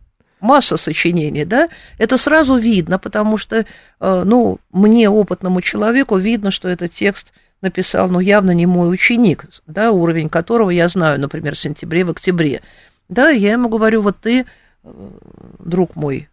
[0.45, 6.69] масса сочинений, да, это сразу видно, потому что, э, ну, мне, опытному человеку, видно, что
[6.69, 7.33] этот текст
[7.65, 12.11] написал, ну, явно не мой ученик, да, уровень которого я знаю, например, в сентябре, в
[12.11, 12.63] октябре.
[13.09, 14.47] Да, я ему говорю, вот ты,
[14.85, 15.11] э,
[15.59, 16.29] друг мой,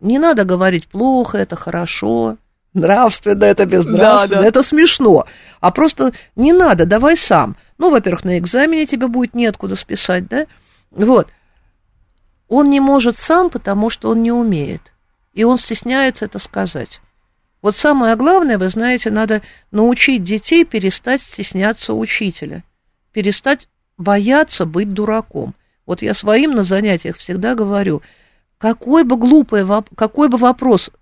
[0.00, 2.36] не надо говорить плохо, это хорошо,
[2.74, 4.46] нравственно, это безнравственно, да, да.
[4.46, 5.26] это смешно.
[5.60, 7.56] А просто не надо, давай сам.
[7.78, 10.46] Ну, во-первых, на экзамене тебе будет неоткуда списать, да?
[10.90, 11.28] Вот.
[12.48, 14.92] Он не может сам, потому что он не умеет.
[15.32, 17.00] И он стесняется это сказать.
[17.66, 19.42] Вот самое главное, вы знаете, надо
[19.72, 22.62] научить детей перестать стесняться учителя,
[23.10, 23.66] перестать
[23.98, 25.52] бояться быть дураком.
[25.84, 28.02] Вот я своим на занятиях всегда говорю,
[28.58, 30.92] какой бы глупый, какой бы вопрос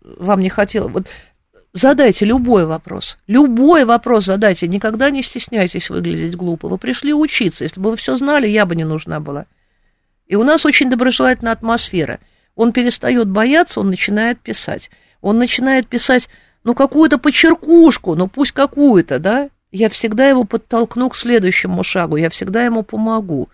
[0.00, 1.06] вам не хотел, вот
[1.74, 6.68] задайте любой вопрос, любой вопрос задайте, никогда не стесняйтесь выглядеть глупо.
[6.68, 9.44] Вы пришли учиться, если бы вы все знали, я бы не нужна была.
[10.26, 12.20] И у нас очень доброжелательная атмосфера.
[12.54, 14.90] Он перестает бояться, он начинает писать
[15.26, 16.28] он начинает писать,
[16.62, 22.30] ну, какую-то почеркушку, ну, пусть какую-то, да, я всегда его подтолкну к следующему шагу, я
[22.30, 23.48] всегда ему помогу.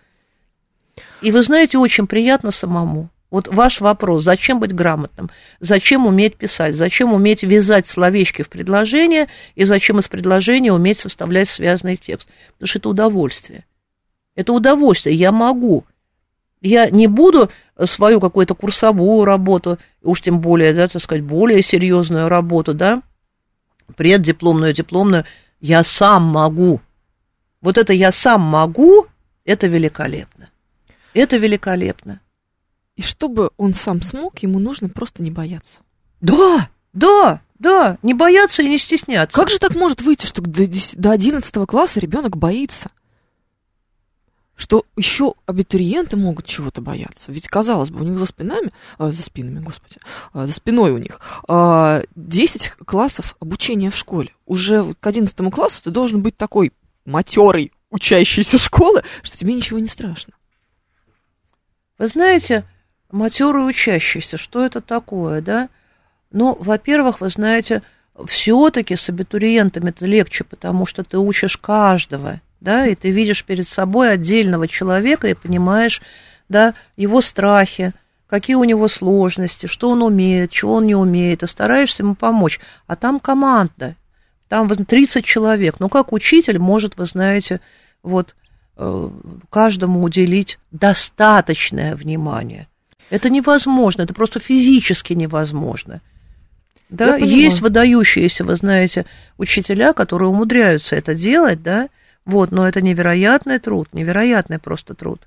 [1.22, 3.08] И вы знаете, очень приятно самому.
[3.30, 9.28] Вот ваш вопрос, зачем быть грамотным, зачем уметь писать, зачем уметь вязать словечки в предложение
[9.54, 12.28] и зачем из предложения уметь составлять связанный текст.
[12.52, 13.64] Потому что это удовольствие.
[14.34, 15.84] Это удовольствие, я могу.
[16.62, 17.50] Я не буду
[17.84, 23.02] свою какую-то курсовую работу, уж тем более, да, так сказать, более серьезную работу, да,
[23.96, 25.24] преддипломную, дипломную,
[25.60, 26.80] я сам могу.
[27.60, 29.06] Вот это я сам могу,
[29.44, 30.50] это великолепно.
[31.14, 32.20] Это великолепно.
[32.94, 35.80] И чтобы он сам смог, ему нужно просто не бояться.
[36.20, 39.36] Да, да, да, не бояться и не стесняться.
[39.36, 42.90] Как же так может выйти, что до 11 класса ребенок боится?
[44.56, 47.32] Что еще абитуриенты могут чего-то бояться.
[47.32, 49.96] Ведь, казалось бы, у них за спинами, э, за спинами, господи,
[50.34, 54.30] э, за спиной у них э, 10 классов обучения в школе.
[54.46, 56.72] Уже к 11 классу ты должен быть такой
[57.04, 60.34] матерый, учащийся школы, что тебе ничего не страшно.
[61.98, 62.64] Вы знаете,
[63.10, 65.68] матерый учащийся, что это такое, да?
[66.30, 67.82] Ну, во-первых, вы знаете,
[68.26, 73.66] все-таки с абитуриентами это легче, потому что ты учишь каждого да, и ты видишь перед
[73.66, 76.00] собой отдельного человека и понимаешь,
[76.48, 77.92] да, его страхи,
[78.28, 82.60] какие у него сложности, что он умеет, чего он не умеет, и стараешься ему помочь.
[82.86, 83.96] А там команда,
[84.48, 85.80] там 30 человек.
[85.80, 87.60] Ну, как учитель может, вы знаете,
[88.02, 88.36] вот
[88.76, 89.10] э,
[89.50, 92.68] каждому уделить достаточное внимание.
[93.10, 96.00] Это невозможно, это просто физически невозможно.
[96.88, 99.06] Да, есть выдающиеся, вы знаете,
[99.38, 101.88] учителя, которые умудряются это делать, да,
[102.24, 105.26] вот, но это невероятный труд, невероятный просто труд.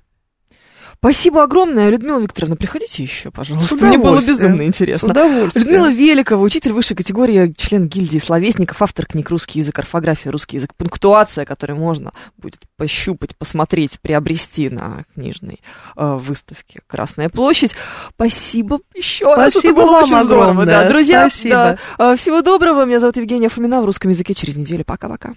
[0.98, 2.56] Спасибо огромное, Людмила Викторовна.
[2.56, 3.76] Приходите еще, пожалуйста.
[3.76, 5.08] Мне было безумно интересно.
[5.08, 5.66] С удовольствием.
[5.66, 10.74] Людмила Великова, учитель высшей категории, член гильдии словесников, автор книг «Русский язык», орфография, русский язык,
[10.74, 15.60] пунктуация, которую можно будет пощупать, посмотреть, приобрести на книжной
[15.96, 17.74] э, выставке «Красная площадь».
[18.14, 19.50] Спасибо еще раз.
[19.50, 20.50] Это Спасибо было вам очень здорово.
[20.50, 20.66] огромное.
[20.66, 21.78] Да, друзья, Спасибо.
[21.98, 22.84] да, э, всего доброго.
[22.84, 23.82] Меня зовут Евгения Фомина.
[23.82, 24.84] В русском языке через неделю.
[24.84, 25.34] Пока-пока.